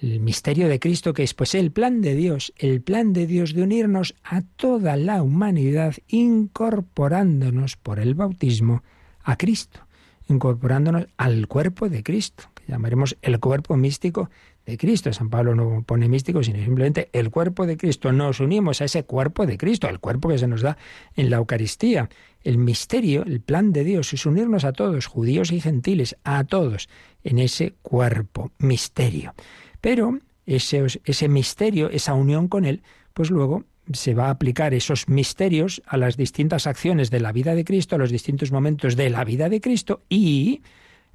[0.00, 3.54] el misterio de Cristo que es pues el plan de Dios, el plan de Dios
[3.54, 8.82] de unirnos a toda la humanidad incorporándonos por el bautismo
[9.22, 9.80] a Cristo,
[10.28, 14.30] incorporándonos al cuerpo de Cristo, que llamaremos el cuerpo místico
[14.68, 15.12] de Cristo.
[15.12, 18.12] San Pablo no pone místico, sino simplemente el cuerpo de Cristo.
[18.12, 20.76] Nos unimos a ese cuerpo de Cristo, al cuerpo que se nos da
[21.16, 22.08] en la Eucaristía.
[22.42, 26.88] El misterio, el plan de Dios es unirnos a todos, judíos y gentiles, a todos,
[27.24, 29.34] en ese cuerpo, misterio.
[29.80, 32.82] Pero ese, ese misterio, esa unión con Él,
[33.14, 37.54] pues luego se va a aplicar esos misterios a las distintas acciones de la vida
[37.54, 40.62] de Cristo, a los distintos momentos de la vida de Cristo y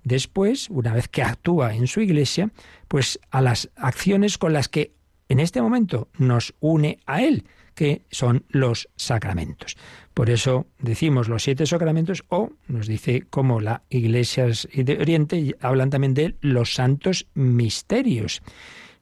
[0.04, 2.52] después, una vez que actúa en su iglesia,
[2.88, 4.93] pues a las acciones con las que
[5.30, 9.77] en este momento nos une a Él, que son los sacramentos.
[10.13, 15.89] Por eso decimos los siete sacramentos o nos dice como la Iglesia de Oriente hablan
[15.89, 18.41] también de los santos misterios.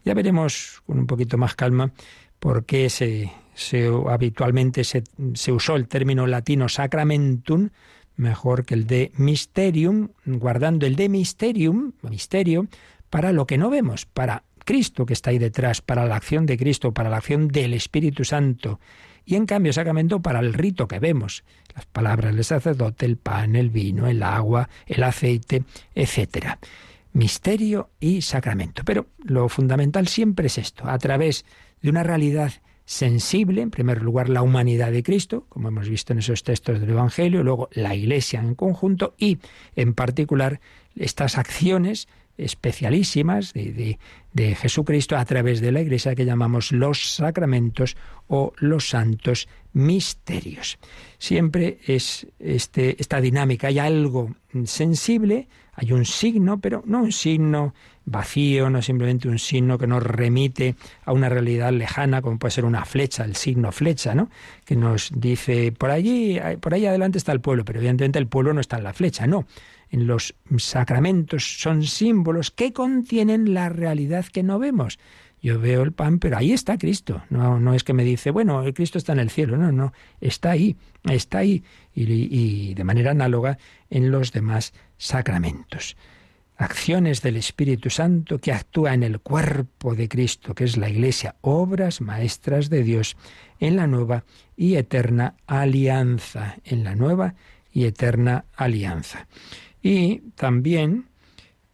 [0.03, 1.91] Ya veremos con un poquito más calma
[2.39, 3.31] por qué se,
[4.09, 5.03] habitualmente se,
[5.33, 7.69] se usó el término latino sacramentum
[8.15, 12.67] mejor que el de mysterium, guardando el de mysterium, misterio,
[13.09, 16.57] para lo que no vemos, para Cristo que está ahí detrás, para la acción de
[16.57, 18.79] Cristo, para la acción del Espíritu Santo.
[19.25, 21.43] Y en cambio sacramento para el rito que vemos,
[21.75, 25.63] las palabras del sacerdote, el pan, el vino, el agua, el aceite,
[25.95, 26.57] etc.
[27.13, 28.83] Misterio y sacramento.
[28.83, 31.45] Pero lo fundamental siempre es esto, a través
[31.81, 32.53] de una realidad
[32.85, 36.89] sensible, en primer lugar, la humanidad de Cristo, como hemos visto en esos textos del
[36.89, 39.37] Evangelio, luego la Iglesia en conjunto y,
[39.75, 40.59] en particular,
[40.95, 43.97] estas acciones especialísimas de,
[44.33, 47.95] de, Jesucristo a través de la Iglesia que llamamos los sacramentos
[48.27, 50.77] o los santos misterios.
[51.17, 57.73] Siempre es este, esta dinámica, hay algo sensible, hay un signo, pero no un signo
[58.05, 62.65] vacío, no simplemente un signo que nos remite a una realidad lejana, como puede ser
[62.65, 64.29] una flecha, el signo flecha, ¿no?
[64.65, 68.53] Que nos dice, por allí, por ahí adelante está el pueblo, pero evidentemente el pueblo
[68.53, 69.45] no está en la flecha, no.
[69.91, 74.97] En los sacramentos son símbolos que contienen la realidad que no vemos.
[75.41, 77.23] Yo veo el pan, pero ahí está Cristo.
[77.29, 79.57] No, es que me dice, bueno, el Cristo está en el cielo.
[79.57, 81.63] No, no, está ahí, está ahí.
[81.93, 83.57] y de manera análoga
[83.89, 85.97] en los demás sacramentos
[86.61, 91.35] acciones del Espíritu Santo que actúa en el cuerpo de Cristo, que es la Iglesia,
[91.41, 93.17] obras maestras de Dios
[93.59, 94.25] en la nueva
[94.55, 97.33] y eterna alianza, en la nueva
[97.73, 99.27] y eterna alianza.
[99.81, 101.05] Y también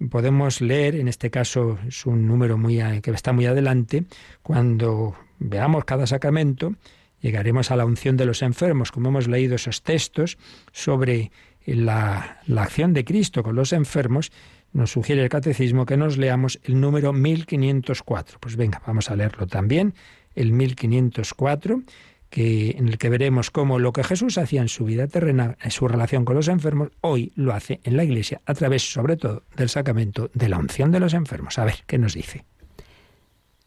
[0.10, 4.06] podemos leer, en este caso es un número muy que está muy adelante,
[4.44, 6.76] cuando veamos cada sacramento,
[7.22, 10.38] llegaremos a la unción de los enfermos, como hemos leído esos textos
[10.72, 11.32] sobre
[11.66, 14.32] la, la acción de Cristo con los enfermos,
[14.74, 18.38] nos sugiere el catecismo que nos leamos el número 1504.
[18.40, 19.96] Pues venga, vamos a leerlo también,
[20.36, 21.82] el 1504,
[22.30, 25.72] que, en el que veremos cómo lo que Jesús hacía en su vida terrena, en
[25.72, 29.44] su relación con los enfermos, hoy lo hace en la Iglesia, a través sobre todo
[29.56, 31.58] del sacramento de la unción de los enfermos.
[31.58, 32.46] A ver, ¿qué nos dice?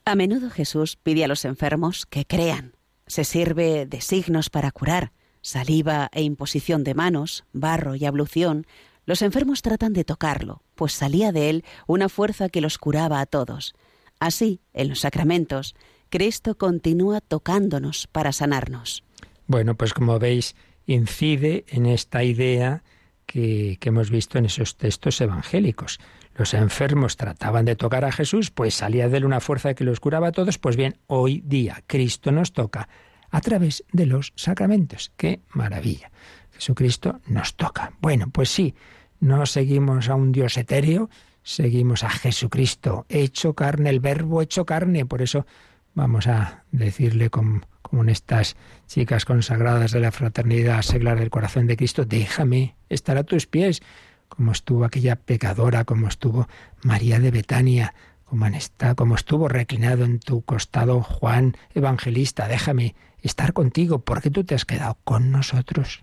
[0.05, 2.73] A menudo Jesús pide a los enfermos que crean.
[3.07, 8.67] Se sirve de signos para curar, saliva e imposición de manos, barro y ablución,
[9.07, 13.27] los enfermos tratan de tocarlo, pues salía de él una fuerza que los curaba a
[13.27, 13.75] todos.
[14.21, 15.75] Así, en los sacramentos,
[16.11, 19.05] Cristo continúa tocándonos para sanarnos.
[19.47, 22.83] Bueno, pues como veis, incide en esta idea
[23.27, 26.01] que, hemos visto en esos textos evangélicos.
[26.35, 30.01] Los enfermos trataban de tocar a Jesús, pues salía de él una fuerza que los
[30.01, 30.59] curaba a todos.
[30.59, 32.89] Pues bien, hoy día Cristo nos toca
[33.31, 35.13] a través de los sacramentos.
[35.17, 36.11] ¡Qué maravilla!
[36.51, 37.93] Jesucristo nos toca.
[38.01, 38.75] Bueno, pues sí,
[39.21, 41.09] no seguimos a un Dios etéreo,
[41.43, 45.07] seguimos a Jesucristo, hecho carne, el verbo hecho carne.
[45.07, 45.47] Por eso
[46.01, 47.61] vamos a decirle como,
[48.09, 53.47] estas chicas consagradas de la fraternidad seglar del corazón de Cristo, déjame estar a tus
[53.47, 53.83] pies,
[54.31, 56.49] como estuvo aquella pecadora, como estuvo
[56.83, 57.93] María de Betania,
[58.25, 64.43] como, está, como estuvo reclinado en tu costado Juan Evangelista, déjame estar contigo, porque tú
[64.43, 66.03] te has quedado con nosotros.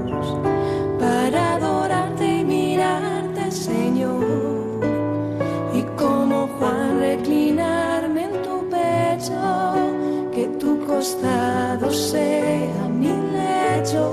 [11.01, 14.03] costado sea mi lecho.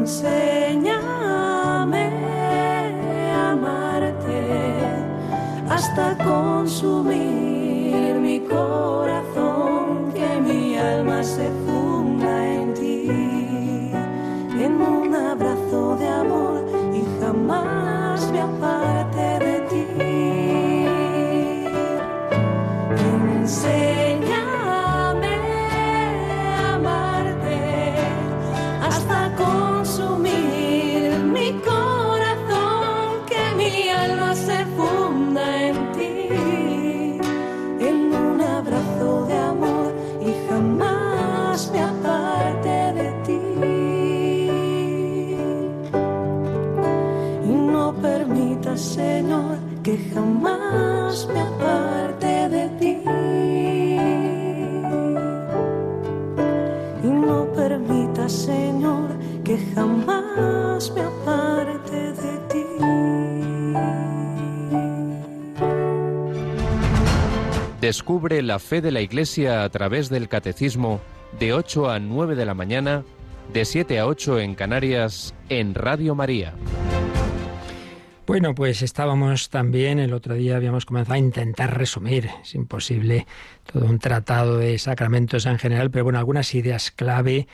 [0.00, 0.96] Enséñame
[3.32, 4.40] a amarte
[5.68, 7.29] hasta consumir
[67.90, 71.00] Descubre la fe de la Iglesia a través del Catecismo
[71.40, 73.02] de 8 a 9 de la mañana,
[73.52, 76.54] de 7 a 8 en Canarias, en Radio María.
[78.28, 83.26] Bueno, pues estábamos también, el otro día habíamos comenzado a intentar resumir, es imposible,
[83.72, 87.48] todo un tratado de sacramentos en general, pero bueno, algunas ideas clave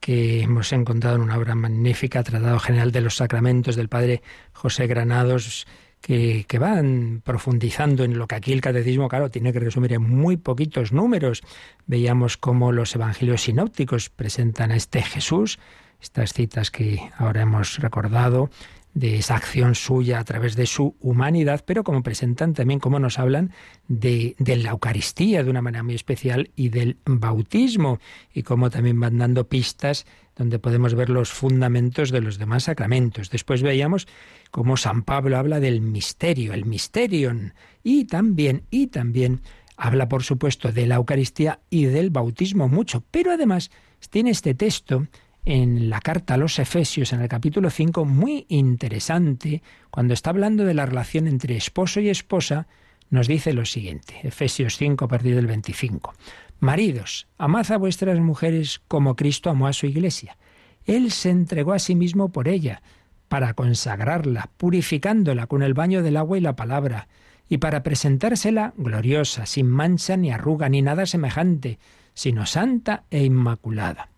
[0.00, 4.20] que hemos encontrado en una obra magnífica, Tratado General de los Sacramentos del padre
[4.52, 5.64] José Granados,
[6.06, 10.36] que, van profundizando en lo que aquí el catecismo, claro, tiene que resumir en muy
[10.36, 11.42] poquitos números.
[11.86, 15.58] Veíamos cómo los evangelios sinópticos presentan a este Jesús,
[16.00, 18.50] estas citas que ahora hemos recordado,
[18.96, 23.18] de esa acción suya a través de su humanidad, pero como presentan también cómo nos
[23.18, 23.52] hablan
[23.88, 28.00] de, la Eucaristía de una manera muy especial y del bautismo,
[28.32, 33.28] y cómo también van dando pistas donde podemos ver los fundamentos de los demás sacramentos.
[33.28, 34.08] Después veíamos
[34.50, 39.42] cómo San Pablo habla del misterio, el misterion, y también, y también
[39.76, 43.70] habla, por supuesto, de la Eucaristía y del bautismo mucho, pero además
[44.08, 45.06] tiene este texto
[45.46, 50.64] en la carta a los Efesios, en el capítulo 5, muy interesante, cuando está hablando
[50.64, 52.66] de la relación entre esposo y esposa,
[53.10, 56.14] nos dice lo siguiente, Efesios 5 a partir del 25.
[56.58, 60.36] Maridos, amad a vuestras mujeres como Cristo amó a su iglesia.
[60.84, 62.82] Él se entregó a sí mismo por ella,
[63.28, 67.06] para consagrarla, purificándola con el baño del agua y la palabra,
[67.48, 71.78] y para presentársela gloriosa, sin mancha ni arruga ni nada semejante,
[72.14, 74.08] sino santa e inmaculada.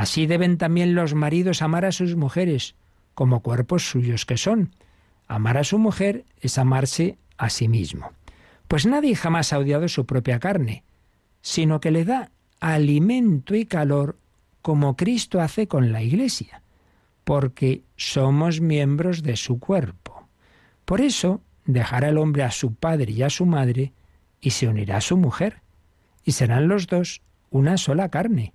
[0.00, 2.74] Así deben también los maridos amar a sus mujeres,
[3.12, 4.74] como cuerpos suyos que son.
[5.28, 8.10] Amar a su mujer es amarse a sí mismo.
[8.66, 10.84] Pues nadie jamás ha odiado su propia carne,
[11.42, 12.30] sino que le da
[12.60, 14.16] alimento y calor
[14.62, 16.62] como Cristo hace con la Iglesia,
[17.24, 20.30] porque somos miembros de su cuerpo.
[20.86, 23.92] Por eso dejará el hombre a su padre y a su madre
[24.40, 25.60] y se unirá a su mujer,
[26.24, 27.20] y serán los dos
[27.50, 28.54] una sola carne.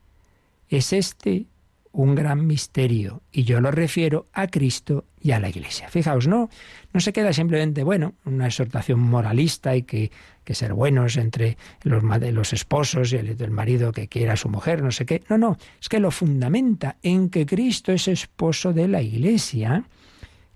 [0.69, 1.47] Es este
[1.95, 5.87] un gran misterio y yo lo refiero a Cristo y a la Iglesia.
[5.87, 6.49] Fijaos, no,
[6.93, 10.11] no se queda simplemente, bueno, una exhortación moralista y que,
[10.43, 14.49] que ser buenos entre los, los esposos y el, el, marido que quiera a su
[14.49, 15.23] mujer, no sé qué.
[15.29, 19.85] No, no, es que lo fundamenta en que Cristo es esposo de la Iglesia,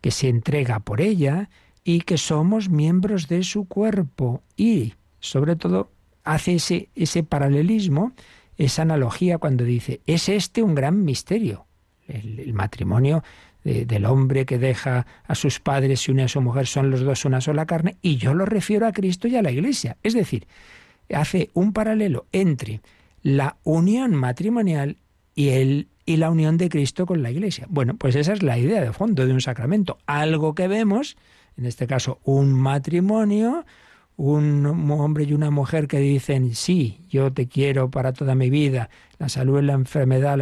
[0.01, 1.49] que se entrega por ella
[1.83, 5.89] y que somos miembros de su cuerpo y, sobre todo,
[6.25, 8.13] hace ese, ese paralelismo
[8.59, 11.65] esa analogía cuando dice, es este un gran misterio.
[12.07, 13.23] El, matrimonio
[13.63, 17.01] de, del hombre que deja a sus padres y une a su mujer son los
[17.01, 19.95] dos una sola carne, y yo lo refiero a Cristo y a la Iglesia.
[20.03, 20.45] Es decir,
[21.13, 22.81] hace un paralelo entre
[23.21, 24.97] la unión matrimonial
[25.35, 27.65] y, el, y la unión de Cristo con la Iglesia.
[27.69, 29.99] Bueno, pues esa es la idea de fondo de un sacramento.
[30.05, 31.15] Algo que vemos,
[31.55, 33.65] en este caso un matrimonio,
[34.19, 38.89] un hombre y una mujer que dicen, sí, yo te quiero para toda mi vida,
[39.17, 40.37] la salud, la enfermedad,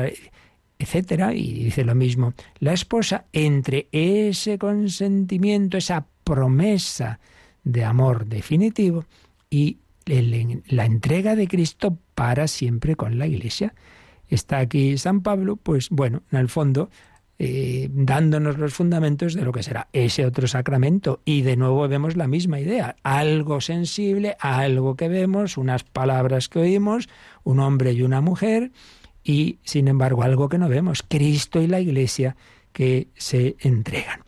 [0.80, 7.20] etcétera, y dice lo mismo, la esposa, entre ese consentimiento, esa promesa
[7.64, 9.06] de amor definitivo
[9.48, 13.76] y la entrega de Cristo para siempre con la Iglesia.
[14.28, 16.90] Está aquí San Pablo, pues bueno, en el fondo
[17.40, 21.22] eh, dándonos los fundamentos de lo que será ese otro sacramento.
[21.24, 26.60] Y de nuevo vemos la misma idea, algo sensible, algo que vemos, unas palabras que
[26.60, 27.10] oímos,
[27.44, 28.72] un hombre y una mujer,
[29.24, 32.36] y sin embargo algo que no vemos, Cristo y la Iglesia
[32.74, 34.22] que se entregan.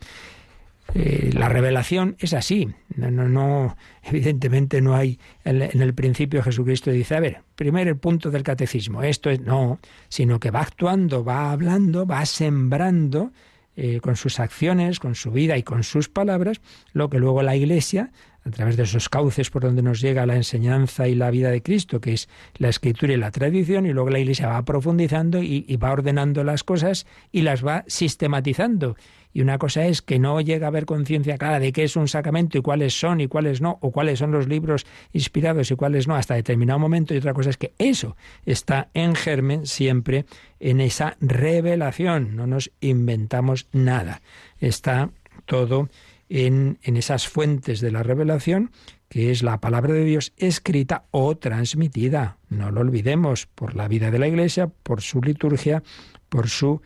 [0.94, 2.68] Eh, la revelación es así.
[2.96, 7.96] No, no, no, evidentemente no hay en el principio Jesucristo dice, a ver, primero el
[7.96, 9.78] punto del catecismo, esto es no,
[10.08, 13.32] sino que va actuando, va hablando, va sembrando
[13.76, 16.60] eh, con sus acciones, con su vida y con sus palabras,
[16.92, 18.10] lo que luego la Iglesia
[18.44, 21.62] a través de esos cauces por donde nos llega la enseñanza y la vida de
[21.62, 25.64] Cristo, que es la escritura y la tradición, y luego la Iglesia va profundizando y,
[25.68, 28.96] y va ordenando las cosas y las va sistematizando.
[29.32, 32.08] Y una cosa es que no llega a haber conciencia clara de qué es un
[32.08, 36.08] sacramento y cuáles son y cuáles no, o cuáles son los libros inspirados y cuáles
[36.08, 37.14] no, hasta determinado momento.
[37.14, 40.26] Y otra cosa es que eso está en germen siempre
[40.58, 42.34] en esa revelación.
[42.36, 44.22] No nos inventamos nada.
[44.58, 45.10] Está
[45.46, 45.88] todo
[46.28, 48.70] en, en esas fuentes de la revelación
[49.10, 52.38] que es la palabra de Dios escrita o transmitida.
[52.48, 55.82] No lo olvidemos, por la vida de la Iglesia, por su liturgia,
[56.28, 56.80] por su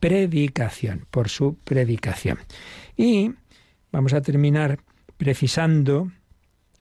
[0.00, 2.38] predicación, por su predicación.
[2.96, 3.32] Y
[3.92, 4.80] vamos a terminar
[5.16, 6.10] precisando,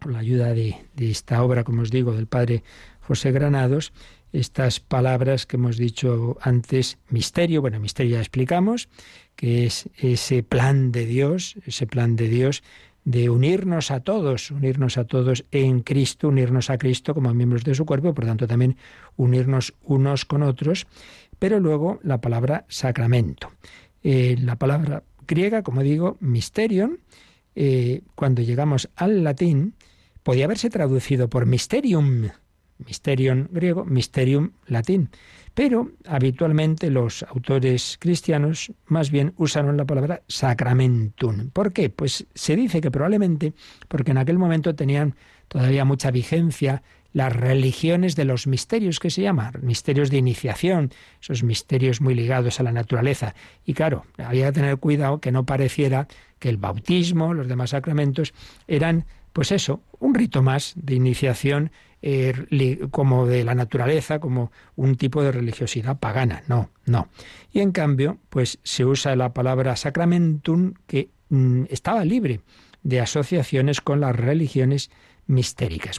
[0.02, 2.64] con la ayuda de, esta obra, como os digo, del padre
[3.02, 3.92] José Granados,
[4.32, 8.88] estas palabras que hemos dicho antes, misterio, bueno, misterio ya explicamos,
[9.36, 12.64] que es ese plan de Dios, ese plan de Dios
[13.06, 17.74] de unirnos a todos, unirnos a todos en Cristo, unirnos a Cristo como miembros de
[17.74, 18.78] su cuerpo, por tanto también
[19.16, 20.86] unirnos unos con otros,
[21.40, 23.52] pero luego la palabra sacramento.
[24.04, 27.00] Eh, la palabra griega, como digo, mysterion,
[27.56, 29.74] eh, cuando llegamos al latín,
[30.24, 32.30] podía haberse traducido por mysterium,
[32.78, 35.10] mysterion griego, mysterium latín.
[35.54, 41.50] Pero habitualmente los autores cristianos más bien usaron la palabra sacramentum.
[41.50, 41.90] ¿Por qué?
[41.90, 43.54] Pues se dice que probablemente
[43.88, 45.16] porque en aquel momento tenían
[45.48, 46.84] todavía mucha vigencia
[47.14, 50.92] las religiones de los misterios que se llaman, misterios de iniciación,
[51.22, 53.34] esos misterios muy ligados a la naturaleza.
[53.66, 56.08] Y claro, había que tener cuidado que no pareciera
[56.38, 58.34] que el bautismo, los demás sacramentos,
[58.68, 64.96] eran, pues eso, un rito más de iniciación eh, como de la naturaleza, como un
[64.96, 66.44] tipo de religiosidad pagana.
[66.48, 67.10] No, no.
[67.52, 72.40] Y en cambio, pues se usa la palabra sacramentum que mm, estaba libre
[72.84, 74.90] de asociaciones con las religiones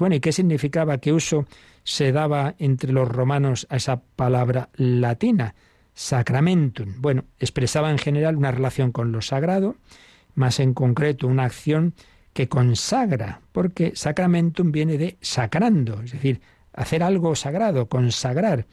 [0.00, 0.98] Bueno, ¿y qué significaba?
[0.98, 1.46] ¿Qué uso
[1.84, 5.54] se daba entre los romanos a esa palabra latina?
[5.94, 6.94] Sacramentum.
[6.98, 9.76] Bueno, expresaba en general una relación con lo sagrado,
[10.34, 11.94] más en concreto una acción
[12.32, 16.40] que consagra, porque sacramentum viene de sacrando, es decir,
[16.72, 18.66] hacer algo sagrado, consagrar.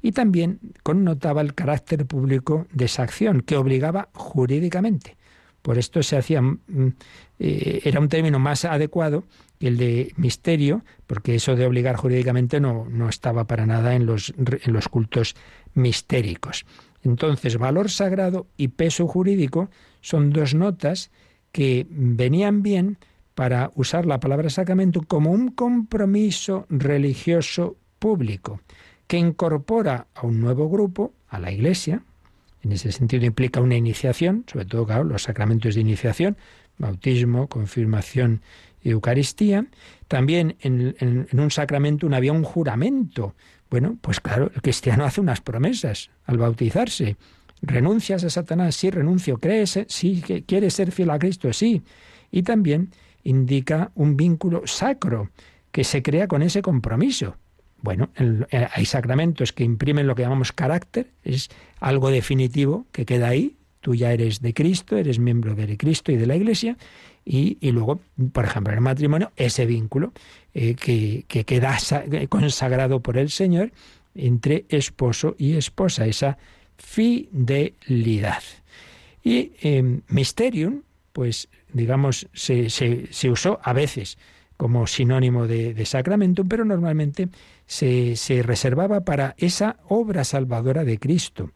[0.00, 5.16] Y también connotaba el carácter público de esa acción, que obligaba jurídicamente.
[5.64, 6.58] Por esto se hacía, mm,
[7.38, 9.24] eh, era un término más adecuado
[9.58, 14.04] que el de misterio, porque eso de obligar jurídicamente no, no estaba para nada en
[14.04, 15.34] los, en los cultos
[15.72, 16.66] mistéricos.
[17.02, 19.70] Entonces, valor sagrado y peso jurídico
[20.02, 21.10] son dos notas
[21.50, 22.98] que venían bien
[23.34, 28.60] para usar la palabra sacramento como un compromiso religioso público
[29.06, 32.02] que incorpora a un nuevo grupo, a la Iglesia,
[32.64, 36.36] en ese sentido implica una iniciación, sobre todo, claro, los sacramentos de iniciación,
[36.78, 38.42] bautismo, confirmación
[38.82, 39.66] y Eucaristía.
[40.08, 43.34] También en, un sacramento había un juramento.
[43.70, 47.16] Bueno, pues claro, el cristiano hace unas promesas al bautizarse.
[47.60, 48.76] ¿Renuncias a Satanás?
[48.76, 49.38] Sí, renuncio.
[49.38, 49.78] ¿Crees?
[49.88, 50.22] Sí.
[50.46, 51.52] ¿Quieres ser fiel a Cristo?
[51.52, 51.82] Sí.
[52.30, 52.90] Y también
[53.24, 55.30] indica un vínculo sacro
[55.70, 57.36] que se crea con ese compromiso.
[57.84, 63.28] Bueno, eh, hay sacramentos que imprimen lo que llamamos carácter, es algo definitivo que queda
[63.28, 66.78] ahí, tú ya eres de Cristo, eres miembro de Cristo y de la Iglesia,
[67.26, 68.00] y, luego,
[68.32, 70.14] por ejemplo, en el matrimonio, ese vínculo
[70.54, 71.76] eh, que, queda
[72.30, 73.70] consagrado por el Señor
[74.14, 76.38] entre esposo y esposa, esa
[76.78, 78.42] fidelidad.
[79.22, 84.16] Y eh, Mysterium, pues digamos, se, usó a veces
[84.56, 87.28] como sinónimo de, de sacramento, pero normalmente
[87.66, 91.50] se, se reservaba para esa obra salvadora de Cristo.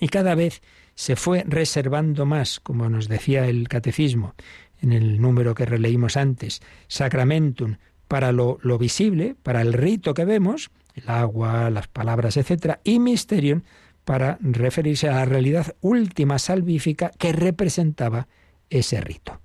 [0.00, 0.62] Y cada vez
[0.94, 4.34] se fue reservando más, como nos decía el catecismo
[4.80, 7.76] en el número que releímos antes, sacramentum
[8.08, 12.98] para lo, lo visible, para el rito que vemos, el agua, las palabras, etc., y
[12.98, 13.62] mysterium
[14.04, 18.26] para referirse a la realidad última salvífica que representaba
[18.68, 19.40] ese rito.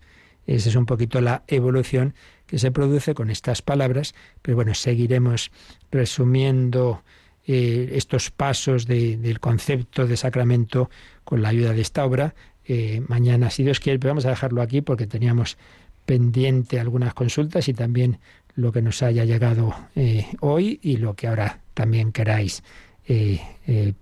[0.47, 2.15] Esa es un poquito la evolución
[2.47, 5.51] que se produce con estas palabras, pero bueno, seguiremos
[5.91, 7.03] resumiendo
[7.45, 10.89] eh, estos pasos del concepto de sacramento
[11.23, 12.33] con la ayuda de esta obra.
[12.65, 15.57] Eh, mañana, si Dios quiere, pero vamos a dejarlo aquí porque teníamos
[16.05, 18.19] pendiente algunas consultas y también
[18.55, 22.63] lo que nos haya llegado eh, hoy y lo que ahora también queráis
[23.07, 23.93] eh, eh,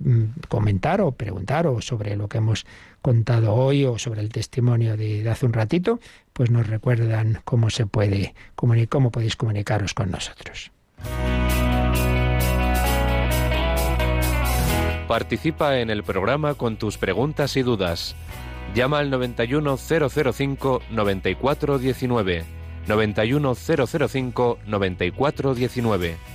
[0.50, 2.66] comentar o preguntar o sobre lo que hemos
[3.02, 6.00] contado hoy o sobre el testimonio de, hace un ratito,
[6.34, 10.72] pues nos recuerdan cómo se puede comunicar, cómo podéis comunicaros con nosotros.
[15.08, 18.16] Participa en el programa con tus preguntas y dudas.
[18.74, 20.82] Llama al 91005
[24.66, 26.35] 9419.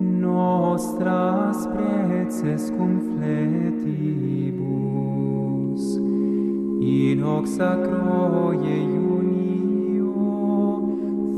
[0.00, 4.40] nostras preces cum fletibus
[6.80, 10.12] in hoc sacro iunio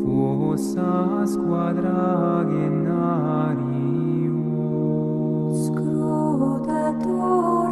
[0.02, 4.32] fossas quadragenario.
[5.66, 7.71] Scrutator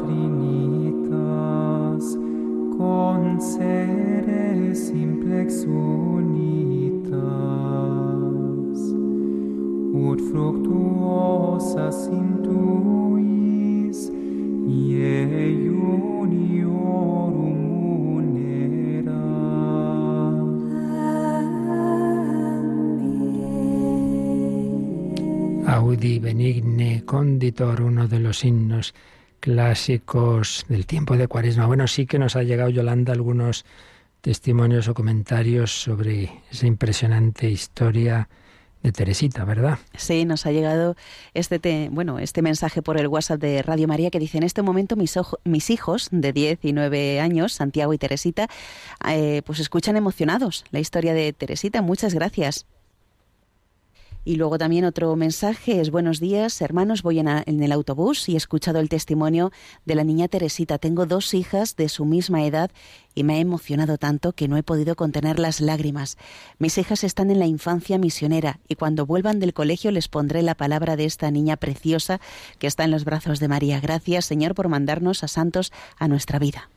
[0.00, 2.04] trinitas
[2.78, 7.10] concede simplex unitas
[10.08, 13.98] ut fructuosas intuis
[14.68, 15.70] ie
[16.20, 17.58] uniorum
[18.04, 19.20] munera
[24.30, 25.64] Amen.
[25.66, 28.94] Audi benigne conditor, uno de los himnos
[29.40, 31.66] clásicos del tiempo de Cuaresma.
[31.66, 33.64] Bueno, sí que nos ha llegado Yolanda algunos
[34.20, 38.28] testimonios o comentarios sobre esa impresionante historia
[38.82, 39.78] de Teresita, ¿verdad?
[39.94, 40.96] Sí, nos ha llegado
[41.34, 44.62] este te- bueno, este mensaje por el WhatsApp de Radio María que dice en este
[44.62, 48.48] momento mis, ojo- mis hijos de 10 y 9 años, Santiago y Teresita,
[49.06, 51.82] eh, pues escuchan emocionados la historia de Teresita.
[51.82, 52.66] Muchas gracias.
[54.22, 58.36] Y luego también otro mensaje es buenos días, hermanos, voy en, el autobús y he
[58.36, 59.50] escuchado el testimonio
[59.86, 60.76] de la niña Teresita.
[60.76, 62.70] Tengo dos hijas de su misma edad
[63.14, 66.18] y me ha emocionado tanto que no he podido contener las lágrimas.
[66.58, 70.54] Mis hijas están en la infancia misionera y cuando vuelvan del colegio les pondré la
[70.54, 72.20] palabra de esta niña preciosa
[72.58, 73.80] que está en los brazos de María.
[73.80, 76.68] Gracias, Señor, por mandarnos a santos a nuestra vida.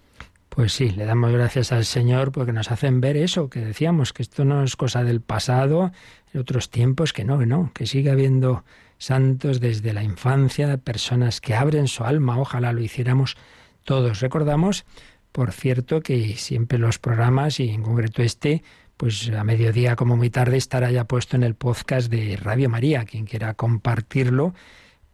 [0.56, 4.22] Pues sí, le damos gracias al Señor porque nos hacen ver eso, que decíamos, que
[4.22, 5.92] esto no es cosa del pasado,
[6.32, 8.64] en otros tiempos, que no, que no, que sigue habiendo
[9.00, 13.36] santos desde la infancia, personas que abren su alma, ojalá lo hiciéramos
[13.84, 14.20] todos.
[14.20, 14.86] Recordamos,
[15.32, 18.62] por cierto, que siempre los programas, y en concreto este,
[18.96, 23.06] pues a mediodía como muy tarde estará ya puesto en el podcast de Radio María,
[23.06, 24.54] quien quiera compartirlo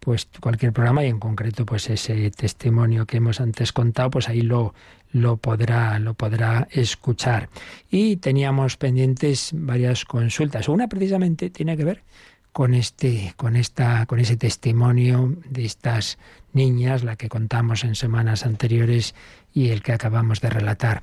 [0.00, 4.40] pues cualquier programa y en concreto pues ese testimonio que hemos antes contado pues ahí
[4.40, 4.74] lo
[5.12, 7.48] lo podrá lo podrá escuchar.
[7.90, 10.68] Y teníamos pendientes varias consultas.
[10.68, 12.02] Una precisamente tiene que ver
[12.52, 16.18] con este con esta con ese testimonio de estas
[16.52, 19.14] niñas la que contamos en semanas anteriores
[19.52, 21.02] y el que acabamos de relatar.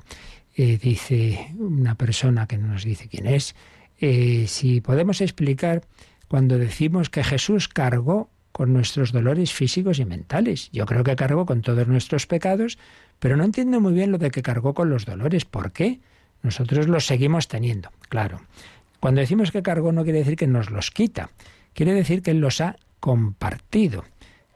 [0.56, 3.54] Eh, dice una persona que no nos dice quién es
[4.00, 5.82] eh, si podemos explicar
[6.28, 10.68] cuando decimos que Jesús cargó con nuestros dolores físicos y mentales.
[10.72, 12.76] Yo creo que cargó con todos nuestros pecados,
[13.20, 15.44] pero no entiendo muy bien lo de que cargó con los dolores.
[15.44, 16.00] ¿Por qué?
[16.42, 18.40] Nosotros los seguimos teniendo, claro.
[18.98, 21.30] Cuando decimos que cargó no quiere decir que nos los quita,
[21.72, 24.04] quiere decir que Él los ha compartido,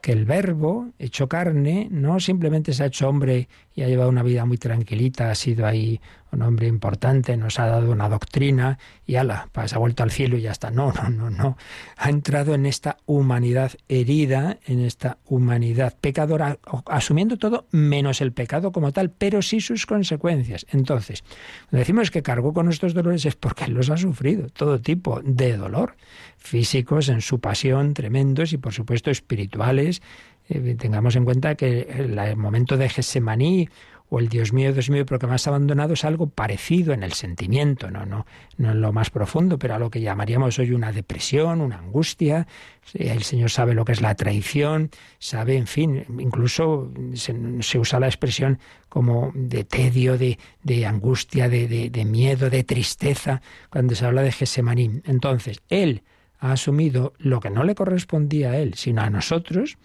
[0.01, 4.23] que el verbo hecho carne no simplemente se ha hecho hombre y ha llevado una
[4.23, 5.99] vida muy tranquilita, ha sido ahí
[6.33, 10.37] un hombre importante, nos ha dado una doctrina y ala, se ha vuelto al cielo
[10.37, 10.71] y ya está.
[10.71, 11.57] No, no, no, no.
[11.95, 16.57] Ha entrado en esta humanidad herida, en esta humanidad pecadora,
[16.87, 20.65] asumiendo todo menos el pecado como tal, pero sí sus consecuencias.
[20.71, 21.23] Entonces,
[21.71, 25.95] decimos que cargó con nuestros dolores es porque los ha sufrido, todo tipo de dolor,
[26.37, 30.01] físicos en su pasión, tremendos y por supuesto espirituales.
[30.49, 33.69] Eh, tengamos en cuenta que el momento de Gesemaní
[34.13, 37.13] o el Dios mío, Dios mío, porque me has abandonado es algo parecido en el
[37.13, 38.27] sentimiento, no, no,
[38.57, 42.45] no en lo más profundo, pero a lo que llamaríamos hoy una depresión, una angustia.
[42.93, 48.05] El Señor sabe lo que es la traición, sabe, en fin, incluso se, usa la
[48.05, 53.41] expresión como de tedio, de, de angustia, de, de, de, miedo, de tristeza,
[53.71, 55.01] cuando se habla de Gesemaní.
[55.05, 56.03] Entonces, Él
[56.39, 59.77] ha asumido lo que no le correspondía a Él, sino a nosotros,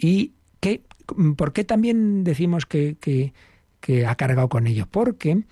[0.00, 0.82] y que,
[1.36, 3.32] ¿por qué también decimos que, que
[3.80, 5.42] que ha cargado con ello, porque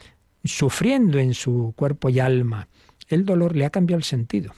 [0.45, 2.69] sufriendo en su cuerpo y alma
[3.09, 4.55] el dolor le ha cambiado el sentido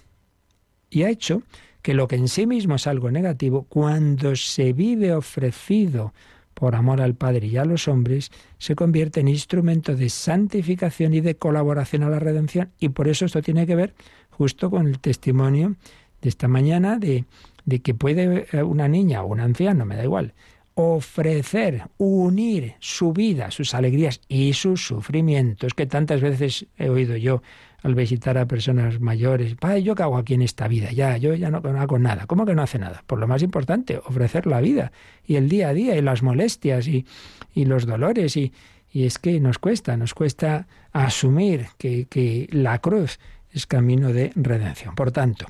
[0.90, 1.42] y ha hecho
[1.82, 6.12] que lo que en sí mismo es algo negativo, cuando se vive ofrecido
[6.52, 11.22] por amor al Padre y a los hombres, se convierte en instrumento de santificación y
[11.22, 12.70] de colaboración a la redención.
[12.78, 13.94] Y por eso esto tiene que ver
[14.28, 15.76] justo con el testimonio
[16.20, 17.24] de esta mañana de,
[17.64, 20.34] de que puede una niña o un anciano, me da igual,
[20.74, 27.42] ofrecer, unir su vida, sus alegrías y sus sufrimientos, que tantas veces he oído yo
[27.82, 30.92] al visitar a personas mayores, Padre, ¿yo qué hago aquí en esta vida?
[30.92, 32.26] Ya, yo ya no, hago nada.
[32.26, 33.02] ¿Cómo que no hace nada?
[33.06, 34.92] Por lo más importante, ofrecer la vida
[35.26, 37.06] y el día a día y las molestias y,
[37.54, 38.52] y los dolores y,
[38.92, 43.18] y es que nos cuesta, nos cuesta asumir que, que la cruz
[43.50, 44.94] es camino de redención.
[44.94, 45.46] Por tanto,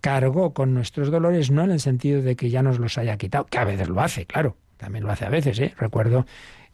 [0.00, 3.46] cargó con nuestros dolores no en el sentido de que ya nos los haya quitado,
[3.46, 5.74] que a veces lo hace, claro, también lo hace a veces, ¿eh?
[5.76, 6.26] Recuerdo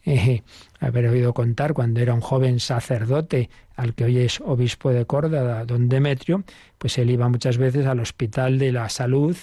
[0.04, 0.42] eh,
[0.78, 5.64] haber oído contar cuando era un joven sacerdote al que hoy es obispo de Córdoba,
[5.64, 6.44] don Demetrio,
[6.78, 9.36] pues él iba muchas veces al Hospital de la Salud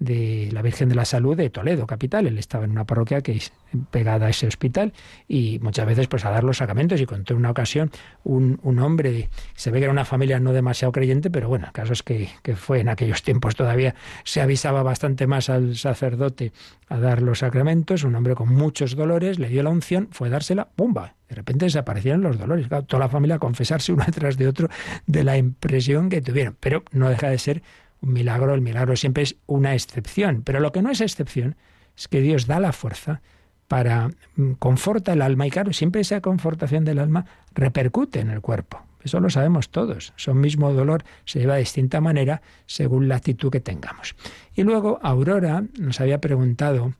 [0.00, 2.26] de la Virgen de la Salud de Toledo, capital.
[2.26, 3.52] Él estaba en una parroquia que es
[3.90, 4.92] pegada a ese hospital
[5.28, 7.92] y muchas veces pues a dar los sacramentos y contó una ocasión
[8.24, 11.72] un, un hombre, se ve que era una familia no demasiado creyente, pero bueno, el
[11.72, 13.94] caso es que, que fue en aquellos tiempos todavía
[14.24, 16.52] se avisaba bastante más al sacerdote
[16.88, 20.30] a dar los sacramentos, un hombre con muchos dolores, le dio la unción, fue a
[20.30, 21.14] dársela, ¡pumba!
[21.28, 22.66] De repente desaparecieron los dolores.
[22.68, 24.68] toda la familia a confesarse uno detrás de otro
[25.06, 26.56] de la impresión que tuvieron.
[26.58, 27.62] Pero no deja de ser
[28.02, 31.56] un milagro, el milagro siempre es una excepción, pero lo que no es excepción
[31.96, 33.20] es que Dios da la fuerza
[33.68, 38.40] para mm, conforta el alma y claro, siempre esa confortación del alma repercute en el
[38.40, 38.82] cuerpo.
[39.02, 40.12] Eso lo sabemos todos.
[40.16, 44.14] Son mismo dolor se lleva de distinta manera según la actitud que tengamos.
[44.54, 46.94] Y luego Aurora nos había preguntado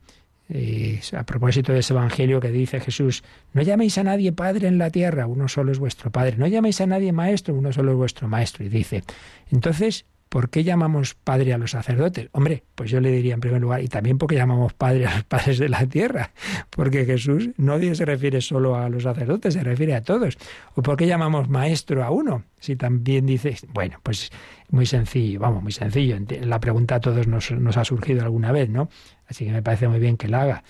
[0.49, 3.23] eh, a propósito de ese evangelio que dice Jesús,
[3.53, 6.81] no llaméis a nadie padre en la tierra, uno solo es vuestro padre, no llaméis
[6.81, 8.65] a nadie maestro, uno solo es vuestro maestro.
[8.65, 9.03] Y dice,
[9.51, 12.29] entonces, ¿Por qué llamamos padre a los sacerdotes?
[12.31, 15.23] Hombre, pues yo le diría en primer lugar, y también porque llamamos padre a los
[15.25, 16.31] padres de la tierra,
[16.69, 20.37] porque Jesús no se refiere solo a los sacerdotes, se refiere a todos.
[20.75, 22.45] ¿O por qué llamamos maestro a uno?
[22.59, 24.31] Si también dice, bueno, pues
[24.69, 26.15] muy sencillo, vamos, muy sencillo.
[26.43, 28.87] La pregunta a todos nos, ha surgido alguna vez, ¿no?
[29.27, 30.63] Así que me parece muy bien que la haga.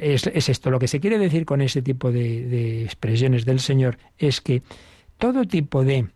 [0.00, 4.40] Es, esto, lo que se quiere decir con ese tipo de expresiones del Señor es
[4.40, 4.64] que
[5.16, 6.08] todo tipo de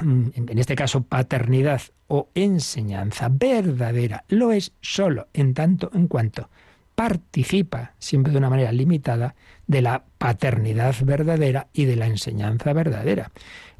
[0.00, 6.48] en este caso paternidad o enseñanza verdadera, lo es solo en tanto en cuanto
[6.94, 9.34] participa, siempre de una manera limitada,
[9.66, 13.32] de la paternidad verdadera y de la enseñanza verdadera.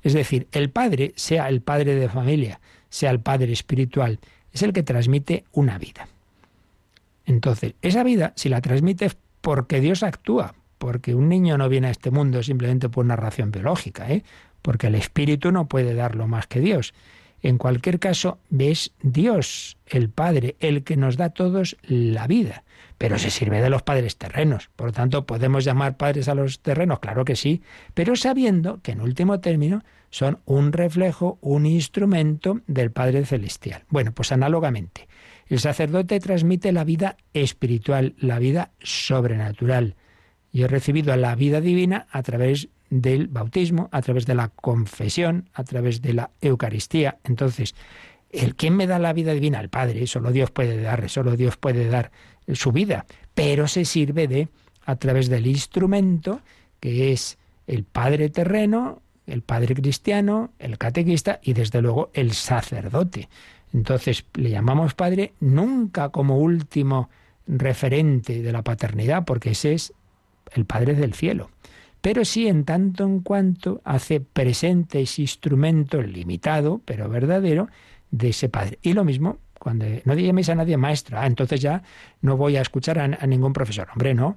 [0.02, 4.18] Es decir, el padre, sea el padre de familia, sea el padre espiritual,
[4.52, 6.08] es el que transmite una vida.
[7.24, 11.88] Entonces, esa vida, si la transmite es porque Dios actúa, porque un niño no viene
[11.88, 14.24] a este mundo simplemente por una ración biológica, ¿eh?
[14.62, 16.94] Porque el Espíritu no puede darlo más que Dios.
[17.42, 22.62] En cualquier caso, es Dios, el Padre, el que nos da a todos la vida,
[22.98, 24.70] pero se sirve de los padres terrenos.
[24.76, 27.00] Por lo tanto, ¿podemos llamar padres a los terrenos?
[27.00, 27.60] Claro que sí,
[27.94, 33.82] pero sabiendo que en último término son un reflejo, un instrumento del Padre Celestial.
[33.88, 35.08] Bueno, pues análogamente,
[35.48, 39.96] el sacerdote transmite la vida espiritual, la vida sobrenatural.
[40.52, 45.48] Yo he recibido la vida divina a través del bautismo, a través de la confesión,
[45.54, 47.16] a través de la Eucaristía.
[47.24, 47.74] Entonces,
[48.30, 51.56] el quién me da la vida divina, el Padre, solo Dios puede dar, solo Dios
[51.56, 52.10] puede dar
[52.52, 54.48] su vida, pero se sirve de
[54.84, 56.42] a través del instrumento
[56.80, 63.30] que es el Padre terreno, el Padre cristiano, el catequista y desde luego el sacerdote.
[63.72, 67.08] Entonces le llamamos Padre nunca como último
[67.46, 69.94] referente de la paternidad, porque ese es
[70.52, 71.48] el Padre del cielo.
[72.02, 77.68] Pero sí en tanto en cuanto hace presente ese instrumento limitado, pero verdadero,
[78.10, 78.78] de ese Padre.
[78.82, 81.82] Y lo mismo cuando no llaméis a nadie maestro, ah, entonces ya
[82.20, 83.88] no voy a escuchar a, a, ningún profesor.
[83.92, 84.36] Hombre, no.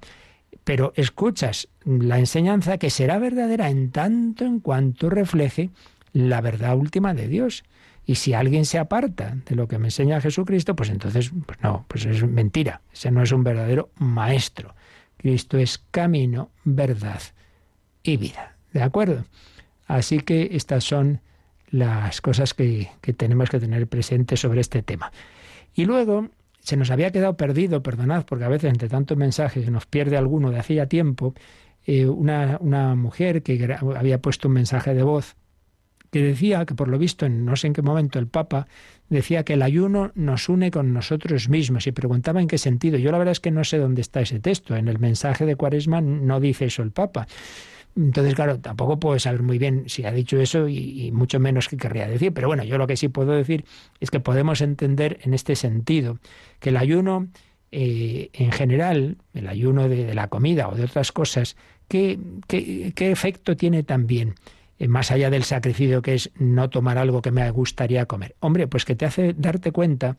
[0.63, 5.72] Pero escuchas la enseñanza que será verdadera en tanto en cuanto refleje
[6.13, 7.63] la verdad última de Dios.
[8.05, 11.86] Y si alguien se aparta de lo que me enseña Jesucristo, pues entonces, pues no,
[11.88, 12.82] pues es mentira.
[12.93, 14.76] Ese no es un verdadero maestro.
[15.18, 17.20] Cristo es camino, verdad
[18.05, 18.55] y vida.
[18.71, 19.25] ¿De acuerdo?
[19.87, 21.21] Así que estas son
[21.69, 25.11] las cosas que, que tenemos que tener presentes sobre este tema.
[25.73, 26.29] Y luego
[26.61, 30.17] se nos había quedado perdido, perdonad, porque a veces entre tantos mensajes se nos pierde
[30.17, 31.33] alguno de hacía tiempo,
[31.85, 35.35] eh, una, una mujer que había puesto un mensaje de voz
[36.11, 38.67] que decía que por lo visto en no sé en qué momento el Papa
[39.09, 42.97] decía que el ayuno nos une con nosotros mismos y preguntaba en qué sentido.
[42.97, 44.75] Yo la verdad es que no sé dónde está ese texto.
[44.75, 47.27] En el mensaje de Cuaresma no dice eso el Papa.
[47.95, 51.77] Entonces, claro, tampoco puedo saber muy bien si ha dicho eso y, mucho menos qué
[51.77, 52.33] querría decir.
[52.33, 53.65] Pero bueno, yo lo que sí puedo decir
[54.01, 56.19] es que podemos entender en este sentido
[56.59, 57.27] que el ayuno,
[57.71, 61.55] eh, en general, el ayuno de, la comida o de otras cosas,
[61.87, 64.35] ¿qué, qué, efecto tiene también?
[64.77, 68.35] Eh, más allá del sacrificio que es no tomar algo que me gustaría comer.
[68.41, 70.17] Hombre, pues que te hace darte cuenta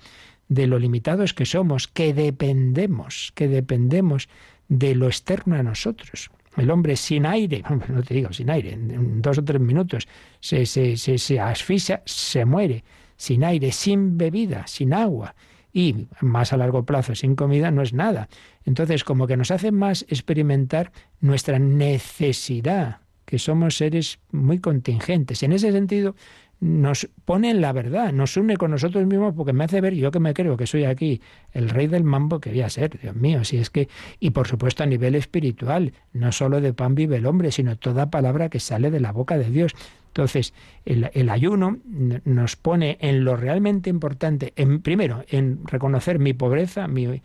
[0.49, 4.31] de lo limitados que somos, que dependemos, que dependemos
[4.69, 6.31] de lo externo a nosotros.
[6.57, 10.09] El hombre sin aire, no te digo sin aire, en dos o tres minutos
[10.41, 12.85] se, se, se, asfixia, se muere.
[13.17, 15.35] Sin aire, sin bebida, sin agua
[15.73, 18.29] y más a largo plazo sin comida no es nada.
[18.65, 20.91] Entonces, como que nos hace más experimentar
[21.21, 25.43] nuestra necesidad, que somos seres muy contingentes.
[25.43, 26.15] En ese sentido,
[26.61, 30.11] nos pone en la verdad, nos une con nosotros mismos porque me hace ver, yo
[30.11, 31.21] que me creo que soy aquí
[31.53, 33.89] el rey del mambo que voy a ser, Dios mío, si es que,
[34.21, 38.11] y por supuesto a nivel espiritual, no solo de pan vive el hombre, sino toda
[38.11, 39.73] palabra que sale de la boca de Dios.
[40.09, 40.55] Entonces,
[40.87, 41.79] el, el ayuno
[42.25, 47.21] nos pone en lo realmente importante, en, primero, en reconocer mi pobreza, mi,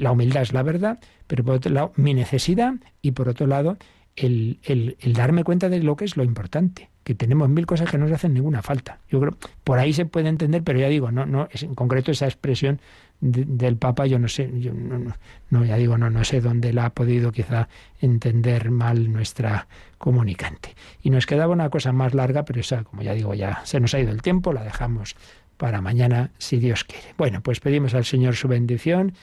[0.00, 0.98] la humildad es la verdad,
[1.28, 3.76] pero por otro lado, mi necesidad, y por otro lado,
[4.16, 7.96] el, el darme cuenta de lo que es lo importante que tenemos mil cosas que
[7.96, 8.98] no nos hacen ninguna falta.
[9.08, 9.34] Yo creo
[9.64, 12.82] por ahí se puede entender, pero ya digo, no, no, en concreto esa expresión
[13.22, 15.14] del Papa, yo no sé, yo no,
[15.48, 17.70] no, ya digo, no, no sé dónde la ha podido quizá
[18.02, 20.74] entender mal nuestra comunicante.
[21.02, 23.94] Y nos quedaba una cosa más larga, pero esa, como ya digo, ya se nos
[23.94, 25.16] ha ido el tiempo, la dejamos
[25.56, 27.14] para mañana, si Dios quiere.
[27.16, 29.14] Bueno, pues pedimos al Señor su bendición,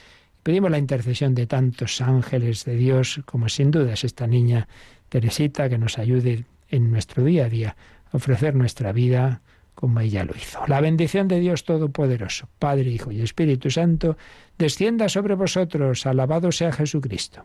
[0.42, 4.66] pedimos la intercesión de tantos ángeles de Dios, como sin duda es esta niña
[5.08, 7.76] Teresita, que nos ayude en nuestro día a día,
[8.12, 9.42] ofrecer nuestra vida
[9.74, 10.66] como ella lo hizo.
[10.66, 14.16] La bendición de Dios Todopoderoso, Padre, Hijo y Espíritu Santo,
[14.58, 16.06] descienda sobre vosotros.
[16.06, 17.44] Alabado sea Jesucristo.